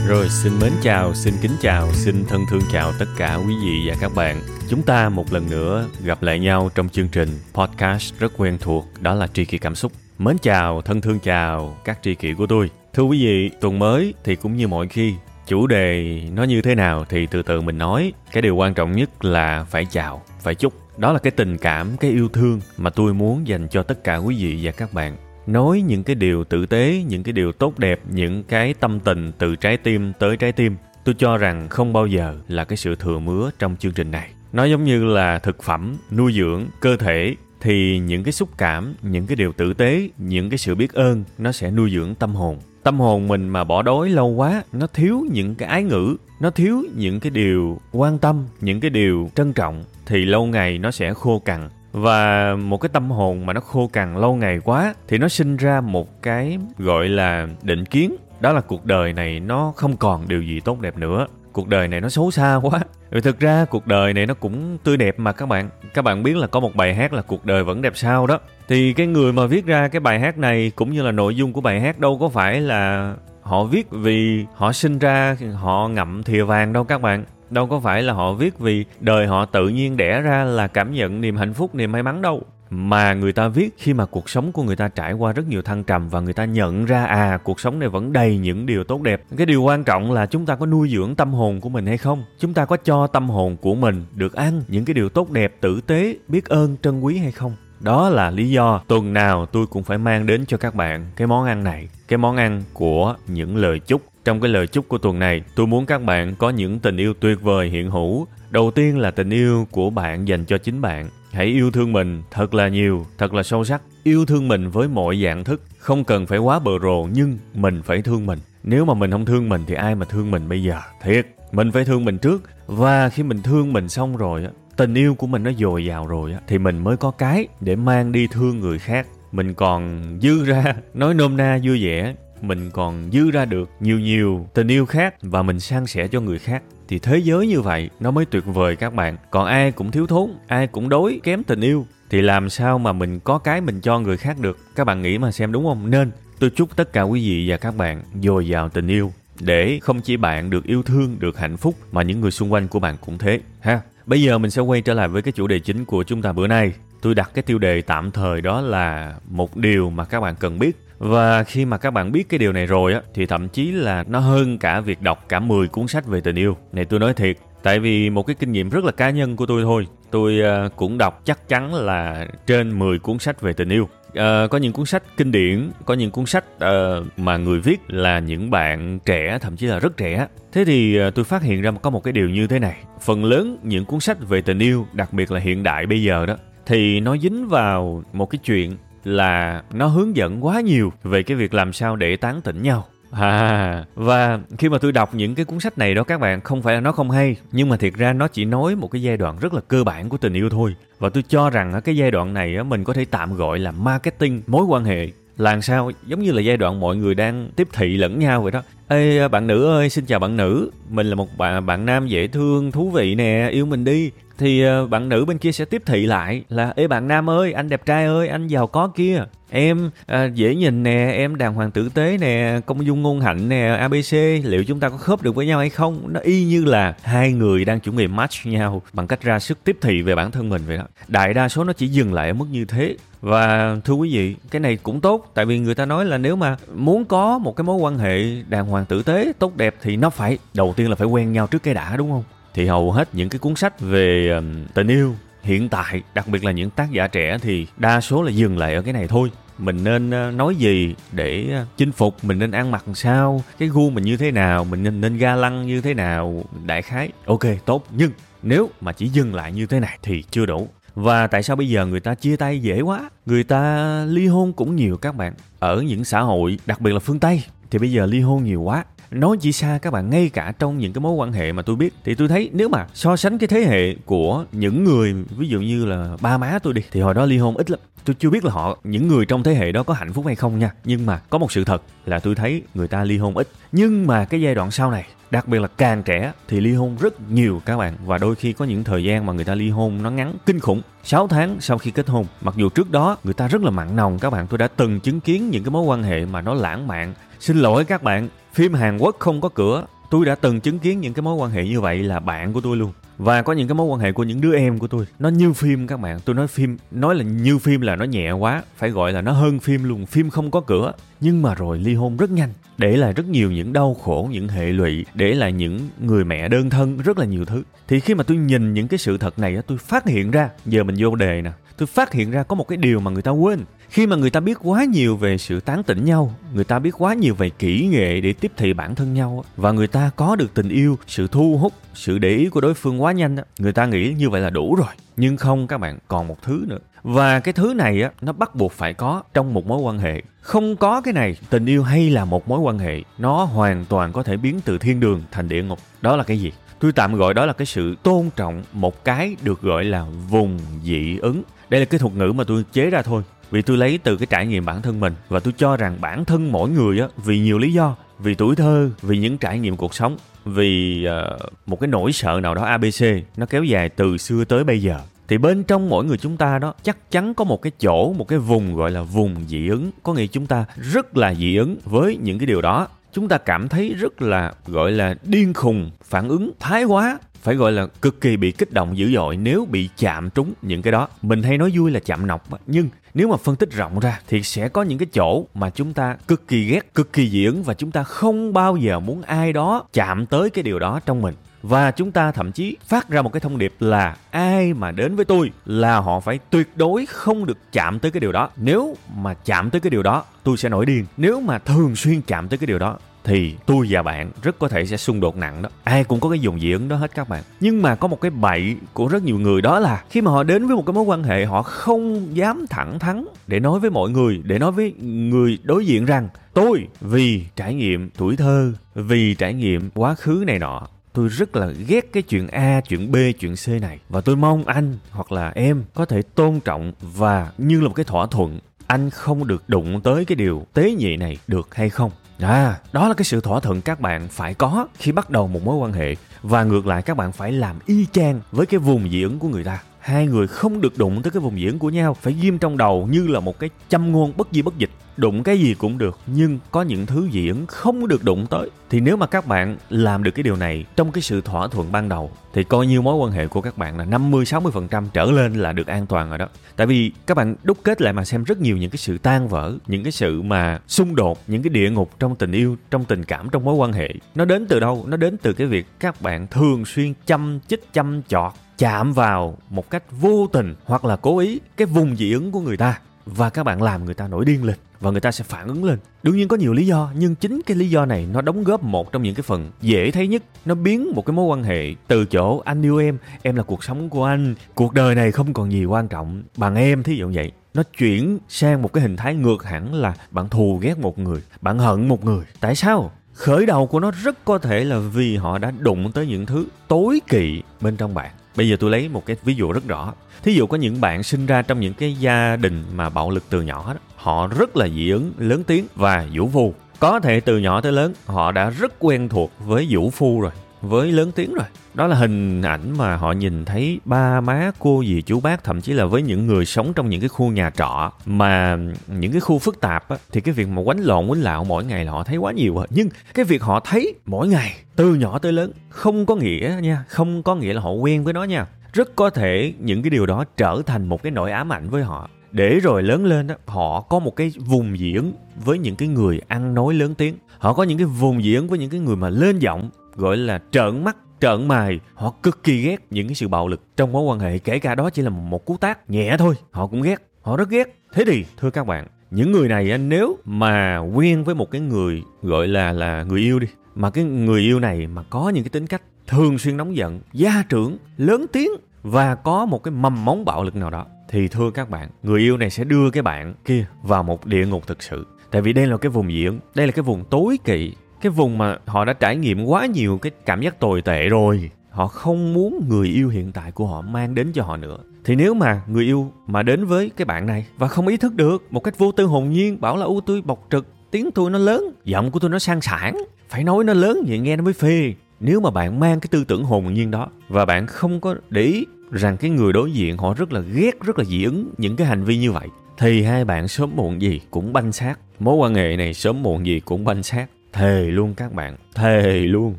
Rồi 0.08 0.30
xin 0.30 0.60
mến 0.62 0.72
chào, 0.82 1.14
xin 1.14 1.34
kính 1.42 1.52
chào, 1.62 1.94
xin 1.94 2.26
thân 2.26 2.42
thương 2.50 2.62
chào 2.72 2.92
tất 3.00 3.06
cả 3.18 3.36
quý 3.36 3.54
vị 3.64 3.84
và 3.88 3.96
các 4.02 4.12
bạn. 4.16 4.42
Chúng 4.70 4.82
ta 4.82 5.10
một 5.10 5.34
lần 5.34 5.50
nữa 5.50 5.88
gặp 6.04 6.24
lại 6.24 6.40
nhau 6.40 6.70
trong 6.76 6.90
chương 6.90 7.08
trình 7.08 7.30
podcast 7.54 8.20
rất 8.20 8.32
quen 8.38 8.58
thuộc 8.62 8.86
đó 9.00 9.14
là 9.14 9.28
tri 9.28 9.46
kỷ 9.46 9.58
cảm 9.58 9.76
xúc. 9.76 9.92
Mến 10.18 10.38
chào, 10.38 10.82
thân 10.82 11.02
thương 11.02 11.20
chào 11.20 11.78
các 11.86 12.00
tri 12.02 12.16
kỷ 12.16 12.34
của 12.34 12.48
tôi. 12.48 12.70
Thưa 12.94 13.04
quý 13.04 13.26
vị, 13.26 13.50
tuần 13.62 13.80
mới 13.80 14.14
thì 14.24 14.36
cũng 14.36 14.58
như 14.58 14.68
mọi 14.68 14.88
khi, 14.88 15.14
chủ 15.48 15.68
đề 15.68 16.22
nó 16.36 16.44
như 16.44 16.62
thế 16.62 16.76
nào 16.76 17.06
thì 17.10 17.26
từ 17.26 17.44
từ 17.44 17.62
mình 17.62 17.78
nói. 17.78 18.14
Cái 18.32 18.42
điều 18.42 18.56
quan 18.56 18.74
trọng 18.74 18.92
nhất 18.92 19.26
là 19.26 19.64
phải 19.64 19.86
chào, 19.92 20.24
phải 20.40 20.56
chúc. 20.56 20.74
Đó 20.98 21.14
là 21.14 21.20
cái 21.20 21.32
tình 21.32 21.58
cảm, 21.58 21.98
cái 21.98 22.12
yêu 22.12 22.30
thương 22.30 22.60
mà 22.78 22.90
tôi 22.90 23.14
muốn 23.14 23.48
dành 23.48 23.68
cho 23.68 23.84
tất 23.84 24.04
cả 24.04 24.16
quý 24.16 24.36
vị 24.40 24.60
và 24.64 24.72
các 24.72 24.94
bạn 24.94 25.18
nói 25.48 25.84
những 25.88 26.04
cái 26.04 26.16
điều 26.16 26.44
tử 26.44 26.66
tế 26.66 27.04
những 27.08 27.24
cái 27.24 27.34
điều 27.34 27.52
tốt 27.52 27.80
đẹp 27.80 28.00
những 28.12 28.44
cái 28.44 28.74
tâm 28.74 29.00
tình 29.00 29.32
từ 29.38 29.56
trái 29.56 29.78
tim 29.78 30.14
tới 30.20 30.38
trái 30.38 30.52
tim 30.52 30.76
tôi 31.04 31.16
cho 31.18 31.38
rằng 31.38 31.70
không 31.70 31.94
bao 31.94 32.08
giờ 32.08 32.36
là 32.48 32.66
cái 32.66 32.78
sự 32.78 32.96
thừa 32.96 33.20
mứa 33.20 33.50
trong 33.60 33.76
chương 33.80 33.94
trình 33.94 34.12
này 34.12 34.30
nó 34.54 34.64
giống 34.64 34.84
như 34.84 35.06
là 35.06 35.40
thực 35.40 35.64
phẩm 35.64 35.98
nuôi 36.12 36.34
dưỡng 36.34 36.66
cơ 36.80 36.98
thể 36.98 37.36
thì 37.62 38.00
những 38.00 38.24
cái 38.24 38.32
xúc 38.32 38.50
cảm 38.58 38.94
những 39.02 39.28
cái 39.28 39.36
điều 39.36 39.52
tử 39.52 39.74
tế 39.74 40.10
những 40.18 40.50
cái 40.50 40.58
sự 40.58 40.76
biết 40.76 40.94
ơn 40.94 41.24
nó 41.38 41.52
sẽ 41.52 41.72
nuôi 41.72 41.92
dưỡng 41.92 42.16
tâm 42.16 42.36
hồn 42.36 42.58
tâm 42.86 43.00
hồn 43.00 43.28
mình 43.28 43.50
mà 43.50 43.64
bỏ 43.64 43.82
đói 43.82 44.10
lâu 44.10 44.28
quá, 44.28 44.64
nó 44.72 44.88
thiếu 44.88 45.26
những 45.32 45.56
cái 45.56 45.70
ái 45.70 45.84
ngữ, 45.84 46.16
nó 46.40 46.50
thiếu 46.50 46.84
những 46.96 47.20
cái 47.20 47.30
điều 47.30 47.80
quan 47.92 48.18
tâm, 48.18 48.46
những 48.62 48.80
cái 48.80 48.90
điều 48.90 49.30
trân 49.36 49.54
trọng, 49.54 49.84
thì 50.06 50.26
lâu 50.26 50.46
ngày 50.46 50.78
nó 50.78 50.92
sẽ 50.92 51.14
khô 51.14 51.40
cằn. 51.40 51.70
Và 51.92 52.56
một 52.56 52.78
cái 52.78 52.90
tâm 52.94 53.12
hồn 53.12 53.46
mà 53.46 53.54
nó 53.54 53.62
khô 53.62 53.90
cằn 53.94 54.16
lâu 54.16 54.36
ngày 54.36 54.60
quá, 54.60 54.94
thì 55.08 55.18
nó 55.18 55.28
sinh 55.28 55.58
ra 55.58 55.82
một 55.82 56.22
cái 56.22 56.58
gọi 56.78 57.10
là 57.10 57.48
định 57.62 57.86
kiến. 57.86 58.16
Đó 58.40 58.54
là 58.54 58.62
cuộc 58.62 58.86
đời 58.86 59.14
này 59.14 59.40
nó 59.40 59.74
không 59.76 59.98
còn 59.98 60.28
điều 60.28 60.42
gì 60.42 60.60
tốt 60.60 60.82
đẹp 60.82 60.98
nữa. 60.98 61.28
Cuộc 61.52 61.68
đời 61.68 61.88
này 61.88 62.02
nó 62.02 62.10
xấu 62.10 62.32
xa 62.32 62.56
quá 62.56 62.80
vì 63.16 63.22
thực 63.22 63.40
ra 63.40 63.66
cuộc 63.66 63.88
đời 63.88 64.14
này 64.14 64.26
nó 64.26 64.34
cũng 64.34 64.78
tươi 64.84 64.98
đẹp 64.98 65.20
mà 65.20 65.32
các 65.32 65.46
bạn. 65.46 65.70
Các 65.94 66.02
bạn 66.02 66.24
biết 66.24 66.38
là 66.38 66.48
có 66.48 66.60
một 66.60 66.76
bài 66.76 66.94
hát 66.96 67.14
là 67.14 67.22
cuộc 67.22 67.46
đời 67.46 67.64
vẫn 67.64 67.82
đẹp 67.82 67.94
sao 67.96 68.28
đó. 68.28 68.40
Thì 68.68 68.94
cái 68.94 69.08
người 69.08 69.34
mà 69.34 69.46
viết 69.46 69.66
ra 69.66 69.88
cái 69.88 70.00
bài 70.00 70.20
hát 70.20 70.38
này 70.38 70.72
cũng 70.76 70.92
như 70.92 71.04
là 71.04 71.12
nội 71.12 71.36
dung 71.36 71.54
của 71.54 71.62
bài 71.62 71.82
hát 71.82 72.00
đâu 72.00 72.18
có 72.20 72.30
phải 72.30 72.62
là 72.62 73.14
họ 73.42 73.64
viết 73.64 73.88
vì 73.92 74.46
họ 74.56 74.72
sinh 74.72 75.00
ra, 75.00 75.38
họ 75.54 75.88
ngậm 75.88 76.24
thìa 76.24 76.44
vàng 76.44 76.74
đâu 76.74 76.84
các 76.84 77.02
bạn. 77.02 77.24
Đâu 77.50 77.68
có 77.68 77.80
phải 77.80 78.04
là 78.04 78.14
họ 78.14 78.34
viết 78.34 78.60
vì 78.60 78.86
đời 79.00 79.28
họ 79.28 79.46
tự 79.46 79.68
nhiên 79.68 79.98
đẻ 79.98 80.22
ra 80.22 80.44
là 80.44 80.68
cảm 80.68 80.94
nhận 80.94 81.22
niềm 81.22 81.38
hạnh 81.38 81.54
phúc, 81.54 81.76
niềm 81.76 81.92
may 81.92 82.04
mắn 82.04 82.22
đâu 82.22 82.44
mà 82.70 83.14
người 83.14 83.34
ta 83.34 83.48
viết 83.48 83.70
khi 83.78 83.94
mà 83.94 84.06
cuộc 84.06 84.30
sống 84.30 84.52
của 84.52 84.64
người 84.64 84.76
ta 84.76 84.88
trải 84.88 85.14
qua 85.14 85.34
rất 85.34 85.48
nhiều 85.48 85.62
thăng 85.62 85.84
trầm 85.84 86.10
và 86.10 86.20
người 86.20 86.34
ta 86.34 86.46
nhận 86.46 86.86
ra 86.86 87.06
à 87.06 87.40
cuộc 87.44 87.60
sống 87.60 87.80
này 87.80 87.90
vẫn 87.90 88.14
đầy 88.14 88.38
những 88.38 88.66
điều 88.66 88.84
tốt 88.84 89.02
đẹp 89.02 89.22
cái 89.38 89.46
điều 89.46 89.64
quan 89.64 89.84
trọng 89.84 90.12
là 90.12 90.26
chúng 90.26 90.46
ta 90.46 90.56
có 90.56 90.66
nuôi 90.66 90.90
dưỡng 90.90 91.16
tâm 91.16 91.34
hồn 91.34 91.62
của 91.62 91.70
mình 91.70 91.86
hay 91.86 91.98
không 91.98 92.24
chúng 92.40 92.54
ta 92.54 92.66
có 92.66 92.78
cho 92.78 93.08
tâm 93.08 93.30
hồn 93.30 93.58
của 93.58 93.76
mình 93.76 94.06
được 94.16 94.34
ăn 94.34 94.62
những 94.68 94.86
cái 94.86 94.94
điều 94.94 95.10
tốt 95.10 95.32
đẹp 95.32 95.54
tử 95.62 95.82
tế 95.82 96.16
biết 96.28 96.46
ơn 96.46 96.78
trân 96.82 97.02
quý 97.02 97.18
hay 97.18 97.32
không 97.32 97.56
đó 97.80 98.10
là 98.10 98.30
lý 98.30 98.50
do 98.50 98.82
tuần 98.88 99.14
nào 99.14 99.46
tôi 99.46 99.68
cũng 99.68 99.84
phải 99.84 99.98
mang 99.98 100.26
đến 100.26 100.46
cho 100.46 100.58
các 100.58 100.76
bạn 100.76 101.06
cái 101.16 101.28
món 101.28 101.46
ăn 101.46 101.64
này 101.64 101.90
cái 102.08 102.18
món 102.18 102.36
ăn 102.36 102.64
của 102.74 103.16
những 103.28 103.58
lời 103.58 103.80
chúc 103.80 104.02
trong 104.26 104.42
cái 104.42 104.50
lời 104.50 104.68
chúc 104.68 104.88
của 104.88 104.98
tuần 104.98 105.20
này, 105.20 105.44
tôi 105.56 105.68
muốn 105.68 105.86
các 105.86 106.04
bạn 106.04 106.36
có 106.36 106.50
những 106.50 106.80
tình 106.80 106.98
yêu 106.98 107.14
tuyệt 107.14 107.42
vời 107.42 107.70
hiện 107.70 107.92
hữu. 107.92 108.28
Đầu 108.50 108.72
tiên 108.72 108.98
là 108.98 109.12
tình 109.12 109.30
yêu 109.30 109.68
của 109.72 109.90
bạn 109.90 110.28
dành 110.28 110.46
cho 110.46 110.58
chính 110.58 110.82
bạn. 110.82 111.10
Hãy 111.36 111.46
yêu 111.46 111.72
thương 111.72 111.94
mình 111.94 112.24
thật 112.32 112.54
là 112.54 112.68
nhiều, 112.68 113.06
thật 113.18 113.34
là 113.34 113.44
sâu 113.44 113.64
sắc. 113.64 113.82
Yêu 114.04 114.26
thương 114.26 114.48
mình 114.48 114.70
với 114.70 114.88
mọi 114.88 115.22
dạng 115.24 115.44
thức. 115.44 115.62
Không 115.78 116.04
cần 116.04 116.26
phải 116.26 116.40
quá 116.40 116.60
bờ 116.60 116.72
rồ 116.82 117.08
nhưng 117.14 117.38
mình 117.54 117.82
phải 117.86 118.02
thương 118.02 118.26
mình. 118.26 118.40
Nếu 118.64 118.86
mà 118.86 118.94
mình 118.94 119.12
không 119.12 119.26
thương 119.26 119.50
mình 119.50 119.62
thì 119.68 119.76
ai 119.76 119.96
mà 119.96 120.06
thương 120.06 120.32
mình 120.32 120.50
bây 120.50 120.64
giờ? 120.64 120.80
Thiệt, 121.04 121.28
mình 121.52 121.72
phải 121.72 121.86
thương 121.86 122.06
mình 122.06 122.18
trước. 122.18 122.44
Và 122.68 123.10
khi 123.10 123.24
mình 123.24 123.42
thương 123.44 123.74
mình 123.74 123.90
xong 123.90 124.18
rồi, 124.18 124.48
tình 124.78 124.94
yêu 124.94 125.16
của 125.16 125.28
mình 125.28 125.44
nó 125.44 125.52
dồi 125.52 125.86
dào 125.86 126.08
rồi 126.08 126.36
thì 126.48 126.58
mình 126.58 126.84
mới 126.84 126.98
có 126.98 127.12
cái 127.12 127.48
để 127.62 127.76
mang 127.76 128.12
đi 128.12 128.28
thương 128.28 128.60
người 128.60 128.80
khác 128.80 129.08
mình 129.32 129.54
còn 129.54 130.04
dư 130.22 130.46
ra 130.46 130.76
nói 130.94 131.14
nôm 131.14 131.38
na 131.38 131.60
vui 131.64 131.86
vẻ 131.86 132.16
mình 132.42 132.70
còn 132.74 133.10
dư 133.12 133.32
ra 133.32 133.46
được 133.46 133.70
nhiều 133.80 134.00
nhiều 134.00 134.48
tình 134.54 134.68
yêu 134.68 134.86
khác 134.86 135.16
và 135.22 135.42
mình 135.42 135.60
san 135.60 135.86
sẻ 135.86 136.08
cho 136.08 136.22
người 136.22 136.40
khác 136.40 136.64
thì 136.88 137.00
thế 137.00 137.18
giới 137.18 137.48
như 137.48 137.62
vậy, 137.62 137.90
nó 138.00 138.12
mới 138.12 138.26
tuyệt 138.26 138.44
vời 138.46 138.76
các 138.76 138.94
bạn. 138.94 139.18
Còn 139.32 139.46
ai 139.46 139.72
cũng 139.72 139.92
thiếu 139.92 140.08
thốn, 140.08 140.32
ai 140.48 140.68
cũng 140.68 140.90
đối 140.90 141.20
kém 141.24 141.44
tình 141.44 141.62
yêu. 141.62 141.86
Thì 142.10 142.22
làm 142.22 142.50
sao 142.50 142.80
mà 142.80 142.94
mình 142.94 143.20
có 143.20 143.38
cái 143.38 143.62
mình 143.62 143.82
cho 143.82 144.00
người 144.00 144.18
khác 144.18 144.40
được? 144.40 144.58
Các 144.76 144.84
bạn 144.84 145.02
nghĩ 145.02 145.18
mà 145.18 145.32
xem 145.32 145.52
đúng 145.52 145.66
không? 145.66 145.90
Nên, 145.90 146.12
tôi 146.40 146.50
chúc 146.50 146.76
tất 146.76 146.94
cả 146.94 147.02
quý 147.02 147.30
vị 147.30 147.46
và 147.50 147.58
các 147.58 147.76
bạn 147.78 148.04
dồi 148.22 148.48
dào 148.48 148.70
tình 148.70 148.88
yêu, 148.88 149.12
để 149.40 149.80
không 149.82 150.02
chỉ 150.02 150.18
bạn 150.18 150.50
được 150.50 150.66
yêu 150.66 150.84
thương, 150.84 151.16
được 151.20 151.38
hạnh 151.38 151.58
phúc, 151.58 151.76
mà 151.92 152.02
những 152.02 152.22
người 152.22 152.32
xung 152.32 152.54
quanh 152.54 152.68
của 152.68 152.80
bạn 152.80 152.96
cũng 153.06 153.18
thế, 153.18 153.40
ha? 153.60 153.82
Bây 154.06 154.22
giờ 154.22 154.38
mình 154.38 154.52
sẽ 154.52 154.62
quay 154.62 154.82
trở 154.82 154.94
lại 154.94 155.08
với 155.08 155.22
cái 155.22 155.32
chủ 155.32 155.48
đề 155.48 155.60
chính 155.60 155.86
của 155.86 156.04
chúng 156.04 156.22
ta 156.22 156.32
bữa 156.32 156.48
nay. 156.48 156.74
Tôi 157.02 157.16
đặt 157.16 157.32
cái 157.34 157.44
tiêu 157.44 157.58
đề 157.58 157.82
tạm 157.82 158.12
thời 158.12 158.42
đó 158.42 158.62
là 158.62 159.16
một 159.30 159.58
điều 159.58 159.90
mà 159.90 160.06
các 160.06 160.22
bạn 160.22 160.36
cần 160.40 160.60
biết 160.60 160.85
và 161.06 161.44
khi 161.44 161.66
mà 161.66 161.78
các 161.78 161.92
bạn 161.92 162.12
biết 162.12 162.30
cái 162.30 162.38
điều 162.38 162.54
này 162.54 162.66
rồi 162.66 162.94
á 162.94 163.02
thì 163.14 163.26
thậm 163.26 163.50
chí 163.50 163.72
là 163.72 164.04
nó 164.08 164.20
hơn 164.20 164.58
cả 164.58 164.80
việc 164.80 165.02
đọc 165.02 165.26
cả 165.30 165.40
10 165.40 165.68
cuốn 165.68 165.88
sách 165.88 166.08
về 166.08 166.22
tình 166.22 166.36
yêu. 166.36 166.58
Này 166.72 166.86
tôi 166.86 167.00
nói 167.00 167.14
thiệt, 167.14 167.38
tại 167.64 167.80
vì 167.80 168.10
một 168.10 168.28
cái 168.28 168.36
kinh 168.40 168.52
nghiệm 168.52 168.70
rất 168.70 168.84
là 168.84 168.92
cá 168.92 169.10
nhân 169.10 169.36
của 169.36 169.46
tôi 169.46 169.64
thôi. 169.64 169.88
Tôi 170.12 170.42
uh, 170.66 170.76
cũng 170.76 170.98
đọc 170.98 171.22
chắc 171.26 171.48
chắn 171.48 171.74
là 171.74 172.28
trên 172.46 172.80
10 172.80 173.00
cuốn 173.00 173.20
sách 173.20 173.42
về 173.42 173.54
tình 173.54 173.70
yêu. 173.70 173.84
Uh, 173.84 174.50
có 174.50 174.58
những 174.58 174.74
cuốn 174.74 174.86
sách 174.86 175.04
kinh 175.18 175.32
điển, 175.32 175.70
có 175.86 175.94
những 175.94 176.12
cuốn 176.12 176.26
sách 176.26 176.46
uh, 176.56 177.20
mà 177.20 177.38
người 177.38 177.60
viết 177.60 177.80
là 177.88 178.20
những 178.20 178.52
bạn 178.52 179.00
trẻ, 179.06 179.38
thậm 179.42 179.56
chí 179.56 179.68
là 179.68 179.80
rất 179.80 179.98
trẻ. 179.98 180.28
Thế 180.52 180.66
thì 180.66 181.08
uh, 181.08 181.16
tôi 181.16 181.26
phát 181.26 181.42
hiện 181.42 181.62
ra 181.62 181.72
có 181.72 181.90
một 181.90 182.04
cái 182.04 182.12
điều 182.12 182.30
như 182.30 182.48
thế 182.48 182.60
này. 182.60 182.78
Phần 183.02 183.26
lớn 183.26 183.58
những 183.64 183.86
cuốn 183.86 184.00
sách 184.00 184.30
về 184.30 184.42
tình 184.42 184.60
yêu, 184.60 184.88
đặc 184.94 185.14
biệt 185.14 185.32
là 185.32 185.40
hiện 185.40 185.64
đại 185.64 185.86
bây 185.86 186.04
giờ 186.04 186.26
đó, 186.26 186.36
thì 186.66 187.00
nó 187.00 187.18
dính 187.18 187.48
vào 187.48 188.04
một 188.14 188.26
cái 188.26 188.40
chuyện 188.44 188.78
là 189.06 189.64
nó 189.74 189.88
hướng 189.88 190.16
dẫn 190.16 190.46
quá 190.46 190.62
nhiều 190.62 190.94
về 191.04 191.24
cái 191.24 191.38
việc 191.38 191.54
làm 191.54 191.74
sao 191.74 191.96
để 191.96 192.16
tán 192.16 192.42
tỉnh 192.42 192.64
nhau. 192.64 192.86
À, 193.12 193.86
và 193.96 194.40
khi 194.58 194.70
mà 194.70 194.78
tôi 194.78 194.92
đọc 194.92 195.16
những 195.16 195.36
cái 195.36 195.46
cuốn 195.46 195.60
sách 195.60 195.78
này 195.78 195.94
đó 195.94 196.04
các 196.04 196.20
bạn 196.20 196.42
không 196.42 196.62
phải 196.62 196.74
là 196.74 196.80
nó 196.80 196.92
không 196.92 197.12
hay 197.12 197.36
nhưng 197.52 197.70
mà 197.70 197.78
thiệt 197.78 197.94
ra 197.94 198.14
nó 198.14 198.28
chỉ 198.28 198.46
nói 198.46 198.76
một 198.76 198.92
cái 198.92 199.02
giai 199.02 199.18
đoạn 199.18 199.38
rất 199.42 199.54
là 199.54 199.62
cơ 199.68 199.84
bản 199.84 200.10
của 200.10 200.18
tình 200.18 200.34
yêu 200.34 200.50
thôi. 200.50 200.76
Và 201.00 201.10
tôi 201.10 201.24
cho 201.30 201.50
rằng 201.50 201.82
cái 201.84 201.98
giai 201.98 202.12
đoạn 202.12 202.34
này 202.34 202.64
mình 202.64 202.84
có 202.84 202.94
thể 202.94 203.06
tạm 203.06 203.36
gọi 203.36 203.60
là 203.60 203.72
marketing 203.72 204.42
mối 204.48 204.66
quan 204.66 204.86
hệ. 204.86 205.08
Làm 205.38 205.62
sao? 205.62 205.92
Giống 206.06 206.24
như 206.24 206.32
là 206.32 206.42
giai 206.42 206.58
đoạn 206.58 206.80
mọi 206.80 206.96
người 206.96 207.16
đang 207.16 207.50
tiếp 207.56 207.68
thị 207.74 207.98
lẫn 207.98 208.20
nhau 208.20 208.42
vậy 208.42 208.52
đó. 208.52 208.62
Ê 208.88 209.28
bạn 209.28 209.48
nữ 209.48 209.66
ơi 209.66 209.90
xin 209.90 210.06
chào 210.06 210.20
bạn 210.20 210.38
nữ. 210.38 210.72
Mình 210.90 211.08
là 211.08 211.16
một 211.16 211.38
bạn 211.38 211.66
bạn 211.66 211.86
nam 211.86 212.08
dễ 212.08 212.28
thương 212.28 212.72
thú 212.72 212.90
vị 212.90 213.16
nè 213.16 213.50
yêu 213.52 213.66
mình 213.66 213.84
đi 213.84 214.12
thì 214.38 214.64
ờ, 214.64 214.88
bạn 214.88 215.10
nữ 215.10 215.26
bên 215.26 215.38
kia 215.38 215.52
sẽ 215.52 215.66
tiếp 215.66 215.82
thị 215.86 216.06
lại 216.06 216.44
là 216.50 216.74
ê 216.76 216.88
bạn 216.88 217.08
nam 217.08 217.30
ơi 217.30 217.54
anh 217.54 217.70
đẹp 217.70 217.86
trai 217.86 218.06
ơi 218.06 218.28
anh 218.28 218.48
giàu 218.48 218.68
có 218.68 218.88
kia. 218.88 219.24
Em 219.50 219.90
à, 220.06 220.26
dễ 220.26 220.56
nhìn 220.56 220.84
nè 220.84 221.12
em 221.14 221.36
đàng 221.36 221.54
hoàng 221.54 221.72
tử 221.72 221.90
tế 221.94 222.18
nè 222.22 222.60
công 222.66 222.86
dung 222.86 223.02
ngôn 223.02 223.22
hạnh 223.22 223.50
nè 223.50 223.78
abc 223.80 224.14
liệu 224.44 224.64
chúng 224.64 224.80
ta 224.80 224.90
có 224.90 224.98
khớp 224.98 225.24
được 225.24 225.36
với 225.36 225.46
nhau 225.46 225.60
hay 225.60 225.70
không? 225.70 226.02
Nó 226.08 226.20
y 226.20 226.44
như 226.44 226.66
là 226.66 226.94
hai 227.04 227.32
người 227.32 227.66
đang 227.66 227.80
chuẩn 227.80 227.96
bị 227.96 228.08
match 228.08 228.46
nhau 228.46 228.82
bằng 228.94 229.08
cách 229.08 229.22
ra 229.22 229.40
sức 229.40 229.64
tiếp 229.64 229.78
thị 229.82 230.02
về 230.02 230.16
bản 230.16 230.32
thân 230.32 230.50
mình 230.50 230.62
vậy 230.68 230.78
đó. 230.78 230.84
Đại 231.08 231.34
đa 231.34 231.50
số 231.50 231.64
nó 231.64 231.74
chỉ 231.74 231.88
dừng 231.88 232.14
lại 232.14 232.28
ở 232.28 232.34
mức 232.34 232.46
như 232.52 232.66
thế. 232.66 232.96
Và 233.22 233.76
thưa 233.86 233.94
quý 233.94 234.10
vị 234.14 234.36
cái 234.52 234.60
này 234.60 234.78
cũng 234.84 235.02
tốt 235.02 235.32
tại 235.34 235.46
vì 235.46 235.60
người 235.60 235.76
ta 235.76 235.86
nói 235.86 236.06
là 236.06 236.18
nếu 236.18 236.36
mà 236.36 236.58
muốn 236.76 237.06
có 237.06 237.38
một 237.38 237.56
cái 237.56 237.64
mối 237.64 237.76
quan 237.76 237.98
hệ 237.98 238.42
đàng 238.50 238.66
hoàng 238.66 238.86
tử 238.86 239.04
tế 239.04 239.32
tốt 239.40 239.58
đẹp 239.58 239.76
thì 239.82 239.98
nó 239.98 240.10
phải 240.10 240.38
đầu 240.54 240.74
tiên 240.78 240.90
là 240.90 240.96
phải 240.96 241.08
quen 241.08 241.32
nhau 241.32 241.48
trước 241.48 241.64
cái 241.64 241.74
đã 241.74 241.98
đúng 241.98 242.12
không? 242.12 242.24
Thì 242.56 242.66
hầu 242.66 242.92
hết 242.92 243.10
những 243.14 243.30
cái 243.30 243.40
cuốn 243.40 243.56
sách 243.56 243.80
về 243.80 244.40
tình 244.74 244.88
yêu 244.88 245.16
hiện 245.44 245.70
tại, 245.70 246.02
đặc 246.14 246.28
biệt 246.28 246.44
là 246.44 246.52
những 246.52 246.70
tác 246.70 246.92
giả 246.92 247.08
trẻ 247.08 247.38
thì 247.42 247.68
đa 247.78 248.02
số 248.02 248.22
là 248.22 248.32
dừng 248.32 248.58
lại 248.58 248.76
ở 248.76 248.82
cái 248.82 248.94
này 248.94 249.08
thôi. 249.08 249.32
Mình 249.58 249.84
nên 249.84 250.10
nói 250.38 250.56
gì 250.56 250.96
để 251.12 251.64
chinh 251.78 251.92
phục, 251.92 252.24
mình 252.24 252.40
nên 252.40 252.52
ăn 252.52 252.72
mặc 252.72 252.84
sao, 252.94 253.44
cái 253.60 253.70
gu 253.70 253.90
mình 253.90 254.04
như 254.04 254.18
thế 254.18 254.32
nào, 254.32 254.64
mình 254.64 254.84
nên 254.84 255.02
nên 255.02 255.18
ga 255.18 255.36
lăng 255.36 255.68
như 255.68 255.82
thế 255.82 255.94
nào, 255.94 256.44
đại 256.66 256.82
khái. 256.82 257.10
Ok, 257.26 257.44
tốt. 257.66 257.88
Nhưng 257.92 258.12
nếu 258.44 258.70
mà 258.82 258.92
chỉ 258.92 259.08
dừng 259.08 259.36
lại 259.36 259.52
như 259.52 259.66
thế 259.66 259.80
này 259.80 259.98
thì 260.04 260.24
chưa 260.32 260.46
đủ. 260.46 260.68
Và 260.96 261.28
tại 261.28 261.44
sao 261.44 261.56
bây 261.56 261.70
giờ 261.70 261.86
người 261.86 262.00
ta 262.00 262.16
chia 262.16 262.36
tay 262.36 262.60
dễ 262.60 262.82
quá? 262.82 263.10
Người 263.26 263.44
ta 263.44 264.06
ly 264.06 264.28
hôn 264.28 264.54
cũng 264.54 264.76
nhiều 264.76 264.98
các 264.98 265.16
bạn. 265.16 265.34
Ở 265.60 265.82
những 265.82 266.06
xã 266.06 266.22
hội, 266.22 266.60
đặc 266.66 266.82
biệt 266.82 266.92
là 266.92 267.00
phương 267.00 267.20
tây, 267.20 267.44
thì 267.72 267.80
bây 267.80 267.92
giờ 267.92 268.06
ly 268.06 268.22
hôn 268.22 268.44
nhiều 268.44 268.62
quá 268.62 268.86
nói 269.12 269.38
chỉ 269.42 269.52
xa 269.52 269.80
các 269.82 269.94
bạn, 269.94 270.10
ngay 270.10 270.30
cả 270.30 270.54
trong 270.60 270.78
những 270.78 270.94
cái 270.94 271.02
mối 271.02 271.14
quan 271.14 271.34
hệ 271.34 271.52
mà 271.52 271.62
tôi 271.62 271.76
biết, 271.76 271.94
thì 272.04 272.16
tôi 272.16 272.28
thấy 272.28 272.50
nếu 272.54 272.70
mà 272.70 272.88
so 272.94 273.16
sánh 273.16 273.38
cái 273.38 273.48
thế 273.48 273.62
hệ 273.62 273.96
của 274.06 274.46
những 274.52 274.84
người, 274.84 275.16
ví 275.38 275.48
dụ 275.48 275.60
như 275.60 275.86
là 275.86 276.18
ba 276.22 276.38
má 276.38 276.60
tôi 276.64 276.74
đi, 276.74 276.82
thì 276.92 277.02
hồi 277.02 277.14
đó 277.14 277.26
ly 277.26 277.38
hôn 277.38 277.58
ít 277.58 277.72
lắm. 277.72 277.80
Tôi 278.06 278.16
chưa 278.20 278.30
biết 278.30 278.46
là 278.46 278.52
họ, 278.52 278.78
những 278.84 279.08
người 279.08 279.26
trong 279.26 279.44
thế 279.44 279.54
hệ 279.56 279.72
đó 279.72 279.84
có 279.84 279.94
hạnh 279.94 280.14
phúc 280.14 280.26
hay 280.26 280.36
không 280.36 280.60
nha. 280.60 280.72
Nhưng 280.84 281.06
mà 281.06 281.18
có 281.30 281.38
một 281.38 281.52
sự 281.52 281.66
thật 281.66 281.82
là 282.06 282.20
tôi 282.20 282.36
thấy 282.36 282.62
người 282.74 282.88
ta 282.88 283.04
ly 283.04 283.18
hôn 283.18 283.38
ít. 283.38 283.48
Nhưng 283.72 284.08
mà 284.08 284.26
cái 284.26 284.42
giai 284.42 284.56
đoạn 284.56 284.72
sau 284.72 284.92
này, 284.92 285.06
đặc 285.32 285.48
biệt 285.48 285.60
là 285.60 285.68
càng 285.68 286.04
trẻ, 286.04 286.32
thì 286.48 286.60
ly 286.60 286.74
hôn 286.74 286.98
rất 287.00 287.30
nhiều 287.32 287.62
các 287.66 287.78
bạn. 287.78 287.94
Và 288.06 288.18
đôi 288.18 288.36
khi 288.36 288.54
có 288.54 288.66
những 288.66 288.84
thời 288.84 289.04
gian 289.04 289.26
mà 289.26 289.34
người 289.34 289.46
ta 289.46 289.56
ly 289.56 289.70
hôn 289.70 290.04
nó 290.04 290.12
ngắn, 290.12 290.34
kinh 290.46 290.60
khủng. 290.60 290.82
6 291.04 291.28
tháng 291.28 291.58
sau 291.60 291.78
khi 291.78 291.92
kết 291.92 292.08
hôn, 292.08 292.26
mặc 292.42 292.56
dù 292.58 292.70
trước 292.70 292.92
đó 292.92 293.18
người 293.24 293.34
ta 293.34 293.48
rất 293.48 293.62
là 293.62 293.72
mặn 293.72 293.96
nồng 293.96 294.20
các 294.20 294.30
bạn, 294.30 294.48
tôi 294.48 294.58
đã 294.58 294.68
từng 294.68 295.00
chứng 295.00 295.20
kiến 295.20 295.50
những 295.50 295.64
cái 295.64 295.72
mối 295.72 295.84
quan 295.84 296.04
hệ 296.04 296.26
mà 296.26 296.42
nó 296.42 296.54
lãng 296.54 296.88
mạn. 296.88 297.14
Xin 297.40 297.58
lỗi 297.58 297.86
các 297.86 298.04
bạn 298.04 298.30
phim 298.56 298.74
hàn 298.74 298.98
quốc 298.98 299.16
không 299.20 299.42
có 299.42 299.50
cửa. 299.50 299.86
Tôi 300.10 300.26
đã 300.26 300.36
từng 300.36 300.60
chứng 300.60 300.80
kiến 300.80 301.02
những 301.02 301.14
cái 301.14 301.24
mối 301.24 301.36
quan 301.36 301.52
hệ 301.52 301.64
như 301.68 301.82
vậy 301.82 302.04
là 302.04 302.20
bạn 302.20 302.54
của 302.54 302.62
tôi 302.62 302.78
luôn. 302.78 302.92
Và 303.18 303.42
có 303.42 303.54
những 303.54 303.68
cái 303.68 303.76
mối 303.76 303.88
quan 303.88 304.00
hệ 304.00 304.12
của 304.12 304.24
những 304.24 304.42
đứa 304.42 304.56
em 304.56 304.80
của 304.80 304.88
tôi. 304.88 305.06
Nó 305.20 305.30
như 305.30 305.54
phim 305.54 305.88
các 305.88 306.00
bạn. 306.00 306.20
Tôi 306.26 306.36
nói 306.36 306.48
phim, 306.48 306.78
nói 306.92 307.16
là 307.16 307.24
như 307.24 307.58
phim 307.58 307.82
là 307.82 307.96
nó 307.96 308.06
nhẹ 308.06 308.32
quá. 308.32 308.64
Phải 308.78 308.90
gọi 308.90 309.14
là 309.14 309.22
nó 309.22 309.32
hơn 309.32 309.60
phim 309.60 309.84
luôn. 309.84 310.06
Phim 310.06 310.30
không 310.30 310.52
có 310.52 310.62
cửa. 310.62 310.94
Nhưng 311.20 311.42
mà 311.42 311.56
rồi 311.56 311.80
ly 311.80 311.94
hôn 311.94 312.18
rất 312.18 312.32
nhanh. 312.32 312.50
Để 312.78 312.98
lại 312.98 313.14
rất 313.14 313.28
nhiều 313.28 313.52
những 313.52 313.74
đau 313.74 313.94
khổ, 313.94 314.30
những 314.32 314.48
hệ 314.48 314.66
lụy. 314.66 315.06
Để 315.14 315.34
lại 315.34 315.54
những 315.54 315.80
người 316.02 316.24
mẹ 316.24 316.48
đơn 316.48 316.70
thân, 316.70 316.98
rất 316.98 317.18
là 317.18 317.26
nhiều 317.26 317.46
thứ. 317.46 317.64
Thì 317.88 318.00
khi 318.00 318.14
mà 318.14 318.24
tôi 318.24 318.38
nhìn 318.38 318.74
những 318.74 318.88
cái 318.88 318.98
sự 318.98 319.18
thật 319.18 319.40
này 319.40 319.58
tôi 319.68 319.78
phát 319.78 320.08
hiện 320.08 320.32
ra. 320.32 320.50
Giờ 320.66 320.84
mình 320.84 320.96
vô 321.00 321.16
đề 321.16 321.42
nè 321.42 321.52
tôi 321.78 321.88
phát 321.88 322.14
hiện 322.14 322.32
ra 322.32 322.44
có 322.44 322.56
một 322.56 322.68
cái 322.68 322.78
điều 322.78 323.00
mà 323.00 323.12
người 323.12 323.22
ta 323.22 323.32
quên. 323.32 323.60
Khi 323.90 324.08
mà 324.08 324.16
người 324.16 324.30
ta 324.30 324.40
biết 324.40 324.58
quá 324.64 324.84
nhiều 324.84 325.18
về 325.18 325.38
sự 325.38 325.60
tán 325.60 325.84
tỉnh 325.84 326.06
nhau, 326.06 326.36
người 326.54 326.64
ta 326.64 326.80
biết 326.80 326.92
quá 326.98 327.14
nhiều 327.14 327.36
về 327.36 327.50
kỹ 327.50 327.88
nghệ 327.92 328.22
để 328.22 328.34
tiếp 328.34 328.52
thị 328.58 328.74
bản 328.74 328.96
thân 328.96 329.14
nhau 329.14 329.44
và 329.58 329.72
người 329.72 329.88
ta 329.88 330.10
có 330.16 330.36
được 330.36 330.54
tình 330.54 330.70
yêu, 330.70 330.98
sự 331.08 331.28
thu 331.28 331.58
hút, 331.58 331.74
sự 331.94 332.18
để 332.18 332.30
ý 332.30 332.50
của 332.50 332.62
đối 332.62 332.74
phương 332.74 333.02
quá 333.04 333.12
nhanh 333.12 333.36
người 333.60 333.74
ta 333.74 333.86
nghĩ 333.86 334.14
như 334.18 334.30
vậy 334.30 334.42
là 334.42 334.50
đủ 334.50 334.76
rồi. 334.76 334.94
Nhưng 335.18 335.38
không, 335.38 335.68
các 335.68 335.78
bạn, 335.78 335.98
còn 336.08 336.28
một 336.28 336.42
thứ 336.42 336.66
nữa. 336.68 336.80
Và 337.04 337.40
cái 337.40 337.54
thứ 337.54 337.74
này 337.74 338.02
á, 338.02 338.12
nó 338.22 338.32
bắt 338.32 338.56
buộc 338.56 338.72
phải 338.72 338.94
có 338.94 339.24
trong 339.34 339.54
một 339.54 339.68
mối 339.68 339.80
quan 339.80 340.00
hệ. 340.00 340.22
Không 340.42 340.76
có 340.76 341.02
cái 341.02 341.14
này, 341.14 341.38
tình 341.50 341.66
yêu 341.66 341.84
hay 341.84 342.10
là 342.10 342.26
một 342.26 342.48
mối 342.48 342.60
quan 342.60 342.80
hệ, 342.80 343.02
nó 343.18 343.44
hoàn 343.44 343.86
toàn 343.86 344.14
có 344.14 344.24
thể 344.24 344.38
biến 344.38 344.60
từ 344.66 344.78
thiên 344.78 345.00
đường 345.00 345.24
thành 345.32 345.48
địa 345.48 345.64
ngục. 345.64 345.80
Đó 346.02 346.16
là 346.16 346.24
cái 346.24 346.40
gì? 346.40 346.52
Tôi 346.80 346.92
tạm 346.92 347.16
gọi 347.16 347.34
đó 347.34 347.46
là 347.46 347.54
cái 347.54 347.66
sự 347.66 347.96
tôn 348.04 348.30
trọng 348.36 348.64
một 348.74 349.06
cái 349.06 349.36
được 349.42 349.62
gọi 349.62 349.86
là 349.86 350.06
vùng 350.30 350.60
dị 350.84 351.18
ứng. 351.18 351.44
Đây 351.70 351.80
là 351.80 351.86
cái 351.86 352.00
thuật 352.00 352.14
ngữ 352.16 352.32
mà 352.36 352.44
tôi 352.44 352.64
chế 352.74 352.90
ra 352.90 353.02
thôi 353.02 353.24
vì 353.52 353.62
tôi 353.62 353.78
lấy 353.78 354.00
từ 354.04 354.18
cái 354.18 354.28
trải 354.30 354.48
nghiệm 354.48 354.66
bản 354.66 354.82
thân 354.82 355.00
mình 355.00 355.14
và 355.30 355.40
tôi 355.40 355.54
cho 355.58 355.78
rằng 355.78 355.98
bản 356.02 356.26
thân 356.26 356.52
mỗi 356.52 356.70
người 356.70 357.00
á 357.00 357.08
vì 357.18 357.40
nhiều 357.40 357.58
lý 357.58 357.74
do 357.74 357.96
vì 358.20 358.36
tuổi 358.36 358.56
thơ 358.56 358.90
vì 359.02 359.18
những 359.18 359.38
trải 359.38 359.60
nghiệm 359.60 359.78
cuộc 359.78 359.96
sống 359.96 360.18
vì 360.46 361.08
uh, 361.36 361.42
một 361.66 361.80
cái 361.80 361.88
nỗi 361.88 362.12
sợ 362.12 362.40
nào 362.44 362.56
đó 362.56 362.64
abc 362.64 363.06
nó 363.38 363.46
kéo 363.46 363.64
dài 363.64 363.90
từ 363.90 364.18
xưa 364.18 364.44
tới 364.46 364.64
bây 364.64 364.82
giờ. 364.82 365.00
Thì 365.28 365.38
bên 365.38 365.64
trong 365.64 365.90
mỗi 365.90 366.06
người 366.06 366.18
chúng 366.18 366.38
ta 366.38 366.60
đó 366.60 366.74
chắc 366.84 367.12
chắn 367.12 367.34
có 367.34 367.44
một 367.44 367.62
cái 367.62 367.72
chỗ 367.80 368.14
một 368.14 368.28
cái 368.28 368.40
vùng 368.40 368.76
gọi 368.76 368.92
là 368.92 369.02
vùng 369.02 369.36
dị 369.48 369.68
ứng. 369.68 369.92
Có 370.04 370.14
nghĩa 370.14 370.28
chúng 370.28 370.46
ta 370.46 370.66
rất 370.76 371.18
là 371.18 371.34
dị 371.34 371.56
ứng 371.56 371.78
với 371.86 372.18
những 372.18 372.40
cái 372.40 372.46
điều 372.46 372.62
đó 372.62 372.88
chúng 373.16 373.28
ta 373.28 373.38
cảm 373.38 373.68
thấy 373.68 373.94
rất 373.94 374.22
là, 374.22 374.54
gọi 374.68 374.92
là, 374.92 375.16
điên 375.24 375.54
khùng, 375.54 375.92
phản 376.04 376.28
ứng, 376.28 376.52
thái 376.60 376.84
quá. 376.84 377.20
Phải 377.42 377.56
gọi 377.56 377.72
là 377.72 377.88
cực 378.02 378.22
kỳ 378.22 378.38
bị 378.38 378.52
kích 378.52 378.74
động 378.74 378.98
dữ 378.98 379.12
dội 379.14 379.38
nếu 379.38 379.68
bị 379.72 379.90
chạm 379.98 380.30
trúng 380.30 380.54
những 380.62 380.82
cái 380.82 380.92
đó. 380.92 381.08
Mình 381.22 381.44
hay 381.44 381.58
nói 381.58 381.72
vui 381.76 381.92
là 381.92 382.00
chạm 382.00 382.28
nọc 382.28 382.48
nhưng 382.68 382.90
nếu 383.14 383.28
mà 383.28 383.38
phân 383.38 383.56
tích 383.56 383.72
rộng 383.72 384.00
ra 384.00 384.20
thì 384.28 384.44
sẽ 384.44 384.70
có 384.70 384.84
những 384.84 384.98
cái 384.98 385.08
chỗ 385.14 385.46
mà 385.54 385.70
chúng 385.70 385.94
ta 385.94 386.18
cực 386.28 386.48
kỳ 386.48 386.66
ghét, 386.66 386.94
cực 386.96 387.14
kỳ 387.14 387.30
dị 387.30 387.46
ứng 387.46 387.64
và 387.64 387.74
chúng 387.74 387.92
ta 387.92 388.04
không 388.04 388.54
bao 388.54 388.78
giờ 388.78 389.00
muốn 389.00 389.22
ai 389.22 389.54
đó 389.54 389.84
chạm 389.94 390.26
tới 390.26 390.50
cái 390.50 390.64
điều 390.64 390.80
đó 390.80 391.00
trong 391.06 391.22
mình 391.22 391.36
và 391.68 391.92
chúng 391.92 392.12
ta 392.12 392.32
thậm 392.32 392.52
chí 392.52 392.78
phát 392.86 393.10
ra 393.10 393.22
một 393.22 393.34
cái 393.34 393.40
thông 393.40 393.58
điệp 393.58 393.74
là 393.80 394.16
ai 394.32 394.74
mà 394.74 394.92
đến 394.92 395.16
với 395.16 395.26
tôi 395.26 395.52
là 395.66 396.00
họ 396.00 396.20
phải 396.20 396.40
tuyệt 396.50 396.70
đối 396.76 397.06
không 397.06 397.46
được 397.46 397.58
chạm 397.72 398.00
tới 398.00 398.12
cái 398.12 398.20
điều 398.20 398.32
đó. 398.32 398.50
Nếu 398.58 398.96
mà 399.16 399.34
chạm 399.34 399.70
tới 399.70 399.82
cái 399.82 399.90
điều 399.90 400.04
đó, 400.04 400.24
tôi 400.44 400.58
sẽ 400.58 400.70
nổi 400.70 400.86
điên. 400.86 401.06
Nếu 401.18 401.42
mà 401.42 401.60
thường 401.60 401.96
xuyên 401.96 402.22
chạm 402.22 402.48
tới 402.48 402.58
cái 402.58 402.68
điều 402.68 402.80
đó, 402.80 402.98
thì 403.24 403.56
tôi 403.66 403.88
và 403.90 404.02
bạn 404.02 404.32
rất 404.42 404.60
có 404.60 404.68
thể 404.68 404.86
sẽ 404.86 404.98
xung 404.98 405.20
đột 405.20 405.38
nặng 405.38 405.62
đó. 405.62 405.70
Ai 405.84 406.04
cũng 406.04 406.20
có 406.20 406.30
cái 406.30 406.40
dùng 406.40 406.60
dị 406.60 406.72
ứng 406.72 406.88
đó 406.88 406.96
hết 406.96 407.16
các 407.16 407.30
bạn. 407.30 407.44
Nhưng 407.60 407.82
mà 407.82 407.96
có 407.96 408.08
một 408.08 408.22
cái 408.22 408.32
bậy 408.32 408.76
của 408.94 409.08
rất 409.08 409.24
nhiều 409.24 409.40
người 409.40 409.62
đó 409.62 409.80
là 409.80 410.04
khi 410.10 410.22
mà 410.22 410.32
họ 410.32 410.44
đến 410.44 410.68
với 410.68 410.76
một 410.76 410.84
cái 410.86 410.94
mối 410.94 411.04
quan 411.04 411.24
hệ, 411.24 411.46
họ 411.46 411.62
không 411.62 412.36
dám 412.38 412.66
thẳng 412.70 413.00
thắn 413.00 413.26
để 413.48 413.60
nói 413.60 413.80
với 413.80 413.90
mọi 413.90 414.10
người, 414.10 414.42
để 414.44 414.60
nói 414.60 414.72
với 414.72 414.94
người 415.02 415.60
đối 415.64 415.86
diện 415.86 416.06
rằng, 416.06 416.30
tôi 416.54 416.88
vì 417.02 417.46
trải 417.56 417.74
nghiệm 417.74 418.10
tuổi 418.10 418.38
thơ, 418.38 418.74
vì 418.96 419.36
trải 419.36 419.54
nghiệm 419.54 419.90
quá 419.94 420.16
khứ 420.16 420.44
này 420.48 420.60
nọ 420.60 420.88
tôi 421.16 421.28
rất 421.28 421.56
là 421.56 421.68
ghét 421.88 422.14
cái 422.14 422.24
chuyện 422.24 422.48
A, 422.48 422.82
chuyện 422.82 423.12
B, 423.12 423.16
chuyện 423.40 423.56
C 423.66 423.82
này. 423.82 424.00
Và 424.10 424.22
tôi 424.22 424.36
mong 424.36 424.66
anh 424.66 424.98
hoặc 425.12 425.32
là 425.32 425.52
em 425.56 425.84
có 425.94 426.06
thể 426.06 426.22
tôn 426.22 426.60
trọng 426.60 426.94
và 427.02 427.52
như 427.58 427.82
là 427.82 427.88
một 427.88 427.94
cái 427.94 428.04
thỏa 428.04 428.26
thuận 428.26 428.60
anh 428.88 429.10
không 429.10 429.48
được 429.48 429.64
đụng 429.68 430.02
tới 430.02 430.26
cái 430.26 430.36
điều 430.36 430.66
tế 430.74 430.92
nhị 430.92 431.18
này 431.18 431.38
được 431.48 431.76
hay 431.76 431.90
không. 431.90 432.12
À, 432.40 432.80
đó 432.94 433.08
là 433.08 433.14
cái 433.14 433.26
sự 433.26 433.42
thỏa 433.42 433.60
thuận 433.60 433.82
các 433.82 434.00
bạn 434.00 434.28
phải 434.28 434.54
có 434.54 434.88
khi 434.98 435.12
bắt 435.12 435.30
đầu 435.30 435.48
một 435.48 435.64
mối 435.66 435.76
quan 435.76 435.94
hệ. 435.94 436.16
Và 436.44 436.64
ngược 436.64 436.88
lại 436.88 437.02
các 437.02 437.18
bạn 437.18 437.32
phải 437.32 437.52
làm 437.52 437.76
y 437.86 438.06
chang 438.12 438.42
với 438.52 438.66
cái 438.66 438.80
vùng 438.80 439.10
dị 439.10 439.22
ứng 439.22 439.40
của 439.40 439.48
người 439.48 439.64
ta. 439.64 439.84
Hai 440.00 440.28
người 440.28 440.48
không 440.48 440.82
được 440.82 440.98
đụng 440.98 441.22
tới 441.24 441.32
cái 441.32 441.42
vùng 441.42 441.56
dị 441.56 441.66
ứng 441.66 441.80
của 441.80 441.90
nhau, 441.90 442.14
phải 442.14 442.34
ghim 442.34 442.58
trong 442.58 442.78
đầu 442.78 443.08
như 443.12 443.28
là 443.28 443.40
một 443.40 443.60
cái 443.60 443.70
châm 443.90 444.12
ngôn 444.12 444.34
bất 444.38 444.48
di 444.52 444.62
bất 444.62 444.78
dịch 444.78 444.90
đụng 445.18 445.44
cái 445.44 445.60
gì 445.60 445.74
cũng 445.74 445.98
được 445.98 446.20
nhưng 446.28 446.60
có 446.72 446.82
những 446.82 447.06
thứ 447.06 447.30
dị 447.32 447.48
ứng 447.48 447.66
không 447.66 448.08
được 448.08 448.24
đụng 448.24 448.46
tới 448.50 448.70
thì 448.90 449.00
nếu 449.00 449.18
mà 449.18 449.26
các 449.26 449.48
bạn 449.48 449.78
làm 449.90 450.24
được 450.24 450.32
cái 450.32 450.44
điều 450.44 450.56
này 450.56 450.86
trong 450.96 451.12
cái 451.12 451.22
sự 451.22 451.42
thỏa 451.42 451.68
thuận 451.68 451.92
ban 451.92 452.10
đầu 452.10 452.32
thì 452.54 452.64
coi 452.64 452.88
như 452.88 453.02
mối 453.02 453.16
quan 453.16 453.32
hệ 453.32 453.48
của 453.48 453.62
các 453.62 453.78
bạn 453.78 453.98
là 453.98 454.06
50 454.06 454.46
60% 454.46 455.06
trở 455.14 455.26
lên 455.26 455.54
là 455.54 455.72
được 455.72 455.88
an 455.88 456.06
toàn 456.06 456.30
rồi 456.30 456.38
đó. 456.38 456.48
Tại 456.76 456.88
vì 456.88 457.12
các 457.28 457.38
bạn 457.38 457.56
đúc 457.64 457.78
kết 457.84 458.02
lại 458.02 458.14
mà 458.14 458.26
xem 458.26 458.44
rất 458.44 458.62
nhiều 458.62 458.78
những 458.78 458.90
cái 458.90 458.98
sự 458.98 459.18
tan 459.18 459.48
vỡ, 459.48 459.74
những 459.88 460.04
cái 460.04 460.12
sự 460.12 460.42
mà 460.42 460.80
xung 460.88 461.16
đột, 461.16 461.40
những 461.48 461.64
cái 461.64 461.70
địa 461.70 461.90
ngục 461.90 462.12
trong 462.20 462.36
tình 462.36 462.52
yêu, 462.52 462.78
trong 462.92 463.06
tình 463.06 463.24
cảm 463.26 463.50
trong 463.50 463.64
mối 463.64 463.76
quan 463.76 463.94
hệ. 463.94 464.10
Nó 464.36 464.46
đến 464.46 464.66
từ 464.68 464.80
đâu? 464.80 465.06
Nó 465.08 465.18
đến 465.18 465.38
từ 465.38 465.54
cái 465.54 465.68
việc 465.68 465.86
các 466.00 466.22
bạn 466.22 466.48
thường 466.48 466.86
xuyên 466.86 467.14
chăm 467.26 467.60
chích 467.68 467.94
chăm 467.94 468.22
chọt 468.28 468.54
chạm 468.78 469.14
vào 469.14 469.58
một 469.70 469.90
cách 469.90 470.04
vô 470.12 470.48
tình 470.54 470.76
hoặc 470.86 471.06
là 471.06 471.16
cố 471.16 471.38
ý 471.38 471.60
cái 471.78 471.86
vùng 471.86 472.16
dị 472.16 472.34
ứng 472.34 472.52
của 472.52 472.60
người 472.60 472.78
ta 472.78 473.00
và 473.26 473.50
các 473.50 473.64
bạn 473.64 473.82
làm 473.82 474.06
người 474.06 474.14
ta 474.14 474.28
nổi 474.28 474.46
điên 474.46 474.64
lên 474.64 474.76
và 475.00 475.12
người 475.12 475.22
ta 475.22 475.32
sẽ 475.32 475.44
phản 475.44 475.68
ứng 475.68 475.84
lên. 475.84 476.00
Đương 476.24 476.38
nhiên 476.38 476.48
có 476.48 476.58
nhiều 476.58 476.74
lý 476.74 476.86
do, 476.86 477.12
nhưng 477.16 477.36
chính 477.36 477.62
cái 477.66 477.78
lý 477.78 477.90
do 477.90 478.06
này 478.06 478.28
nó 478.34 478.42
đóng 478.42 478.64
góp 478.64 478.84
một 478.84 479.12
trong 479.12 479.24
những 479.24 479.36
cái 479.36 479.44
phần 479.44 479.72
dễ 479.82 480.12
thấy 480.12 480.28
nhất. 480.28 480.44
Nó 480.66 480.76
biến 480.76 481.12
một 481.16 481.26
cái 481.26 481.34
mối 481.34 481.46
quan 481.46 481.64
hệ 481.64 481.96
từ 482.08 482.26
chỗ 482.26 482.62
anh 482.66 482.82
yêu 482.82 482.98
em, 482.98 483.18
em 483.42 483.56
là 483.56 483.64
cuộc 483.64 483.84
sống 483.84 484.10
của 484.10 484.26
anh, 484.26 484.56
cuộc 484.76 484.94
đời 484.94 485.16
này 485.16 485.32
không 485.32 485.54
còn 485.54 485.72
gì 485.72 485.86
quan 485.86 486.08
trọng 486.08 486.44
bằng 486.58 486.76
em, 486.76 487.04
thí 487.04 487.16
dụ 487.16 487.32
vậy. 487.34 487.52
Nó 487.74 487.84
chuyển 487.98 488.40
sang 488.48 488.82
một 488.82 488.94
cái 488.94 489.02
hình 489.02 489.18
thái 489.18 489.36
ngược 489.36 489.64
hẳn 489.64 489.94
là 489.94 490.14
bạn 490.32 490.50
thù 490.50 490.80
ghét 490.82 490.98
một 490.98 491.20
người, 491.20 491.42
bạn 491.62 491.80
hận 491.80 492.08
một 492.08 492.26
người. 492.26 492.46
Tại 492.60 492.76
sao? 492.76 493.12
Khởi 493.34 493.66
đầu 493.66 493.88
của 493.88 494.00
nó 494.00 494.12
rất 494.24 494.46
có 494.46 494.58
thể 494.58 494.84
là 494.84 495.00
vì 495.00 495.36
họ 495.36 495.58
đã 495.58 495.72
đụng 495.80 496.12
tới 496.12 496.28
những 496.28 496.46
thứ 496.46 496.66
tối 496.88 497.22
kỵ 497.28 497.62
bên 497.82 497.98
trong 497.98 498.14
bạn. 498.14 498.32
Bây 498.56 498.70
giờ 498.70 498.78
tôi 498.80 498.92
lấy 498.92 499.10
một 499.10 499.26
cái 499.26 499.36
ví 499.44 499.56
dụ 499.56 499.72
rất 499.72 499.88
rõ. 499.88 500.14
Thí 500.44 500.54
dụ 500.54 500.68
có 500.68 500.78
những 500.78 501.02
bạn 501.02 501.24
sinh 501.24 501.46
ra 501.46 501.62
trong 501.62 501.80
những 501.80 501.94
cái 501.94 502.16
gia 502.20 502.56
đình 502.56 502.84
mà 502.94 503.10
bạo 503.10 503.30
lực 503.30 503.44
từ 503.50 503.62
nhỏ 503.62 503.94
đó, 503.94 504.00
họ 504.26 504.48
rất 504.48 504.78
là 504.78 504.88
dị 504.88 505.10
ứng, 505.10 505.34
lớn 505.38 505.64
tiếng 505.64 505.86
và 505.96 506.26
vũ 506.34 506.50
phu. 506.54 506.74
Có 507.00 507.20
thể 507.20 507.40
từ 507.40 507.58
nhỏ 507.58 507.82
tới 507.82 507.92
lớn 507.92 508.14
họ 508.26 508.52
đã 508.52 508.70
rất 508.70 508.94
quen 509.00 509.30
thuộc 509.30 509.52
với 509.60 509.88
vũ 509.90 510.10
phu 510.10 510.42
rồi, 510.42 510.52
với 510.82 511.12
lớn 511.12 511.32
tiếng 511.36 511.54
rồi. 511.54 511.66
Đó 511.94 512.08
là 512.08 512.16
hình 512.16 512.62
ảnh 512.62 512.98
mà 512.98 513.16
họ 513.16 513.32
nhìn 513.32 513.66
thấy 513.66 514.00
ba 514.06 514.42
má 514.42 514.72
cô 514.80 515.04
dì 515.08 515.22
chú 515.22 515.40
bác 515.40 515.64
thậm 515.64 515.82
chí 515.82 515.94
là 515.94 516.06
với 516.06 516.22
những 516.22 516.48
người 516.48 516.66
sống 516.66 516.94
trong 516.94 517.10
những 517.10 517.20
cái 517.20 517.30
khu 517.30 517.52
nhà 517.52 517.70
trọ 517.70 518.12
mà 518.26 518.78
những 519.08 519.32
cái 519.32 519.42
khu 519.42 519.60
phức 519.60 519.82
tạp 519.82 520.10
á, 520.10 520.18
thì 520.32 520.42
cái 520.42 520.54
việc 520.54 520.68
mà 520.68 520.82
quánh 520.86 521.00
lộn 521.00 521.28
quánh 521.28 521.42
lạo 521.42 521.64
mỗi 521.64 521.86
ngày 521.86 522.06
là 522.06 522.12
họ 522.12 522.24
thấy 522.24 522.38
quá 522.38 522.52
nhiều 522.52 522.84
à. 522.84 522.88
Nhưng 522.90 523.10
cái 523.34 523.46
việc 523.46 523.62
họ 523.62 523.80
thấy 523.80 524.14
mỗi 524.26 524.48
ngày 524.48 524.74
từ 524.96 525.16
nhỏ 525.16 525.40
tới 525.40 525.52
lớn 525.52 525.72
không 525.90 526.26
có 526.26 526.36
nghĩa 526.36 526.78
nha, 526.82 527.04
không 527.08 527.44
có 527.44 527.56
nghĩa 527.56 527.74
là 527.74 527.82
họ 527.82 527.92
quen 527.92 528.24
với 528.24 528.34
nó 528.34 528.44
nha 528.44 528.66
rất 528.94 529.16
có 529.16 529.30
thể 529.30 529.74
những 529.80 530.04
cái 530.04 530.10
điều 530.10 530.26
đó 530.26 530.46
trở 530.58 530.82
thành 530.86 531.08
một 531.08 531.24
cái 531.24 531.32
nỗi 531.32 531.52
ám 531.52 531.74
ảnh 531.74 531.90
với 531.90 532.04
họ 532.04 532.30
để 532.56 532.80
rồi 532.80 533.04
lớn 533.04 533.26
lên 533.26 533.48
đó, 533.48 533.56
họ 533.66 534.02
có 534.02 534.20
một 534.20 534.36
cái 534.36 534.52
vùng 534.58 535.00
diễn 535.00 535.34
với 535.66 535.80
những 535.80 535.96
cái 535.96 536.08
người 536.08 536.42
ăn 536.48 536.74
nói 536.74 536.94
lớn 536.94 537.16
tiếng. 537.16 537.36
Họ 537.58 537.74
có 537.74 537.84
những 537.84 537.98
cái 537.98 538.08
vùng 538.08 538.44
diễn 538.44 538.68
với 538.68 538.80
những 538.80 538.90
cái 538.90 539.00
người 539.00 539.16
mà 539.16 539.30
lên 539.30 539.60
giọng 539.60 539.90
gọi 540.16 540.38
là 540.38 540.60
trợn 540.72 541.04
mắt 541.04 541.18
trợn 541.40 541.68
mài. 541.68 542.00
Họ 542.14 542.34
cực 542.44 542.64
kỳ 542.64 542.82
ghét 542.82 542.98
những 543.10 543.28
cái 543.28 543.36
sự 543.36 543.48
bạo 543.48 543.68
lực 543.68 543.82
trong 543.98 544.12
mối 544.12 544.24
quan 544.24 544.40
hệ 544.40 544.58
kể 544.58 544.80
cả 544.80 544.96
đó 544.96 545.10
chỉ 545.10 545.22
là 545.22 545.30
một 545.30 545.66
cú 545.66 545.78
tác 545.78 546.10
nhẹ 546.10 546.36
thôi. 546.40 546.56
Họ 546.72 546.88
cũng 546.88 547.02
ghét 547.02 547.22
họ 547.42 547.58
rất 547.58 547.70
ghét. 547.70 548.00
Thế 548.14 548.24
thì 548.26 548.46
thưa 548.58 548.70
các 548.70 548.88
bạn 548.88 549.08
những 549.32 549.52
người 549.52 549.68
này 549.68 549.98
nếu 549.98 550.38
mà 550.46 550.98
quen 550.98 551.44
với 551.44 551.56
một 551.56 551.72
cái 551.72 551.82
người 551.82 552.24
gọi 552.42 552.68
là 552.68 552.92
là 552.92 553.24
người 553.24 553.40
yêu 553.40 553.60
đi 553.60 553.68
mà 553.96 554.10
cái 554.10 554.24
người 554.24 554.62
yêu 554.62 554.80
này 554.80 555.08
mà 555.08 555.24
có 555.30 555.50
những 555.50 555.64
cái 555.64 555.70
tính 555.70 555.88
cách 555.88 556.02
thường 556.28 556.58
xuyên 556.58 556.78
nóng 556.78 556.96
giận 556.96 557.20
gia 557.34 557.64
trưởng 557.70 557.98
lớn 558.18 558.46
tiếng 558.54 558.72
và 559.06 559.36
có 559.36 559.66
một 559.66 559.84
cái 559.84 559.92
mầm 559.92 560.26
móng 560.26 560.46
bạo 560.46 560.64
lực 560.64 560.76
nào 560.76 560.90
đó, 560.90 561.06
thì 561.30 561.48
thưa 561.48 561.72
các 561.72 561.90
bạn, 561.90 562.10
người 562.24 562.40
yêu 562.40 562.58
này 562.58 562.70
sẽ 562.70 562.84
đưa 562.84 563.12
cái 563.12 563.24
bạn 563.24 563.54
kia 563.66 563.86
vào 564.04 564.24
một 564.24 564.46
địa 564.46 564.68
ngục 564.68 564.88
thực 564.88 565.04
sự. 565.04 565.28
Tại 565.52 565.62
vì 565.62 565.74
đây 565.74 565.88
là 565.88 565.98
cái 565.98 566.10
vùng 566.10 566.34
diễn, 566.34 566.60
đây 566.76 566.88
là 566.88 566.92
cái 566.92 567.04
vùng 567.04 567.24
tối 567.30 567.58
kỵ, 567.64 567.94
cái 568.22 568.30
vùng 568.30 568.58
mà 568.58 568.78
họ 568.86 569.06
đã 569.06 569.14
trải 569.14 569.36
nghiệm 569.36 569.66
quá 569.66 569.86
nhiều 569.86 570.18
cái 570.18 570.32
cảm 570.46 570.62
giác 570.62 570.80
tồi 570.80 571.02
tệ 571.02 571.30
rồi. 571.30 571.72
Họ 571.90 572.08
không 572.08 572.54
muốn 572.54 572.86
người 572.90 573.08
yêu 573.08 573.30
hiện 573.30 573.52
tại 573.52 573.72
của 573.72 573.88
họ 573.88 574.02
mang 574.02 574.36
đến 574.36 574.52
cho 574.54 574.64
họ 574.64 574.78
nữa. 574.78 574.98
Thì 575.26 575.36
nếu 575.36 575.54
mà 575.54 575.82
người 575.88 576.06
yêu 576.06 576.32
mà 576.48 576.64
đến 576.64 576.86
với 576.86 577.12
cái 577.18 577.26
bạn 577.26 577.46
này 577.46 577.66
và 577.78 577.88
không 577.88 578.08
ý 578.08 578.18
thức 578.18 578.36
được 578.36 578.64
một 578.70 578.80
cách 578.80 578.98
vô 578.98 579.12
tư 579.12 579.26
hồn 579.26 579.50
nhiên, 579.50 579.82
bảo 579.82 579.98
là 579.98 580.06
u 580.06 580.22
tôi 580.22 580.42
bộc 580.42 580.68
trực, 580.72 580.88
tiếng 581.12 581.32
tôi 581.32 581.50
nó 581.50 581.60
lớn, 581.60 581.84
giọng 582.04 582.32
của 582.32 582.40
tôi 582.40 582.50
nó 582.50 582.60
sang 582.60 582.82
sảng, 582.82 583.18
phải 583.50 583.64
nói 583.64 583.84
nó 583.84 583.94
lớn 583.94 584.24
vậy 584.28 584.40
nghe 584.40 584.56
nó 584.56 584.64
mới 584.64 584.74
phê. 584.74 585.14
Nếu 585.40 585.60
mà 585.60 585.70
bạn 585.70 586.00
mang 586.00 586.20
cái 586.20 586.28
tư 586.32 586.44
tưởng 586.44 586.64
hồn 586.64 586.94
nhiên 586.94 587.12
đó 587.12 587.28
và 587.50 587.66
bạn 587.66 587.88
không 587.88 588.20
có 588.20 588.36
để 588.50 588.62
ý 588.62 588.86
rằng 589.12 589.38
cái 589.38 589.52
người 589.52 589.74
đối 589.74 589.92
diện 589.92 590.18
họ 590.18 590.34
rất 590.34 590.54
là 590.54 590.60
ghét, 590.60 591.02
rất 591.02 591.20
là 591.20 591.26
dị 591.26 591.44
ứng 591.44 591.74
những 591.78 591.96
cái 591.96 592.08
hành 592.08 592.24
vi 592.24 592.38
như 592.38 592.52
vậy. 592.52 592.68
Thì 592.98 593.24
hai 593.24 593.46
bạn 593.46 593.68
sớm 593.68 593.96
muộn 593.96 594.22
gì 594.22 594.42
cũng 594.52 594.74
banh 594.74 594.92
xác. 594.92 595.16
Mối 595.40 595.56
quan 595.56 595.76
hệ 595.76 595.98
này 595.98 596.14
sớm 596.14 596.44
muộn 596.44 596.66
gì 596.66 596.80
cũng 596.80 597.04
banh 597.04 597.24
xác. 597.24 597.48
Thề 597.74 598.06
luôn 598.12 598.34
các 598.34 598.54
bạn, 598.54 598.76
thề 598.96 599.40
luôn. 599.40 599.76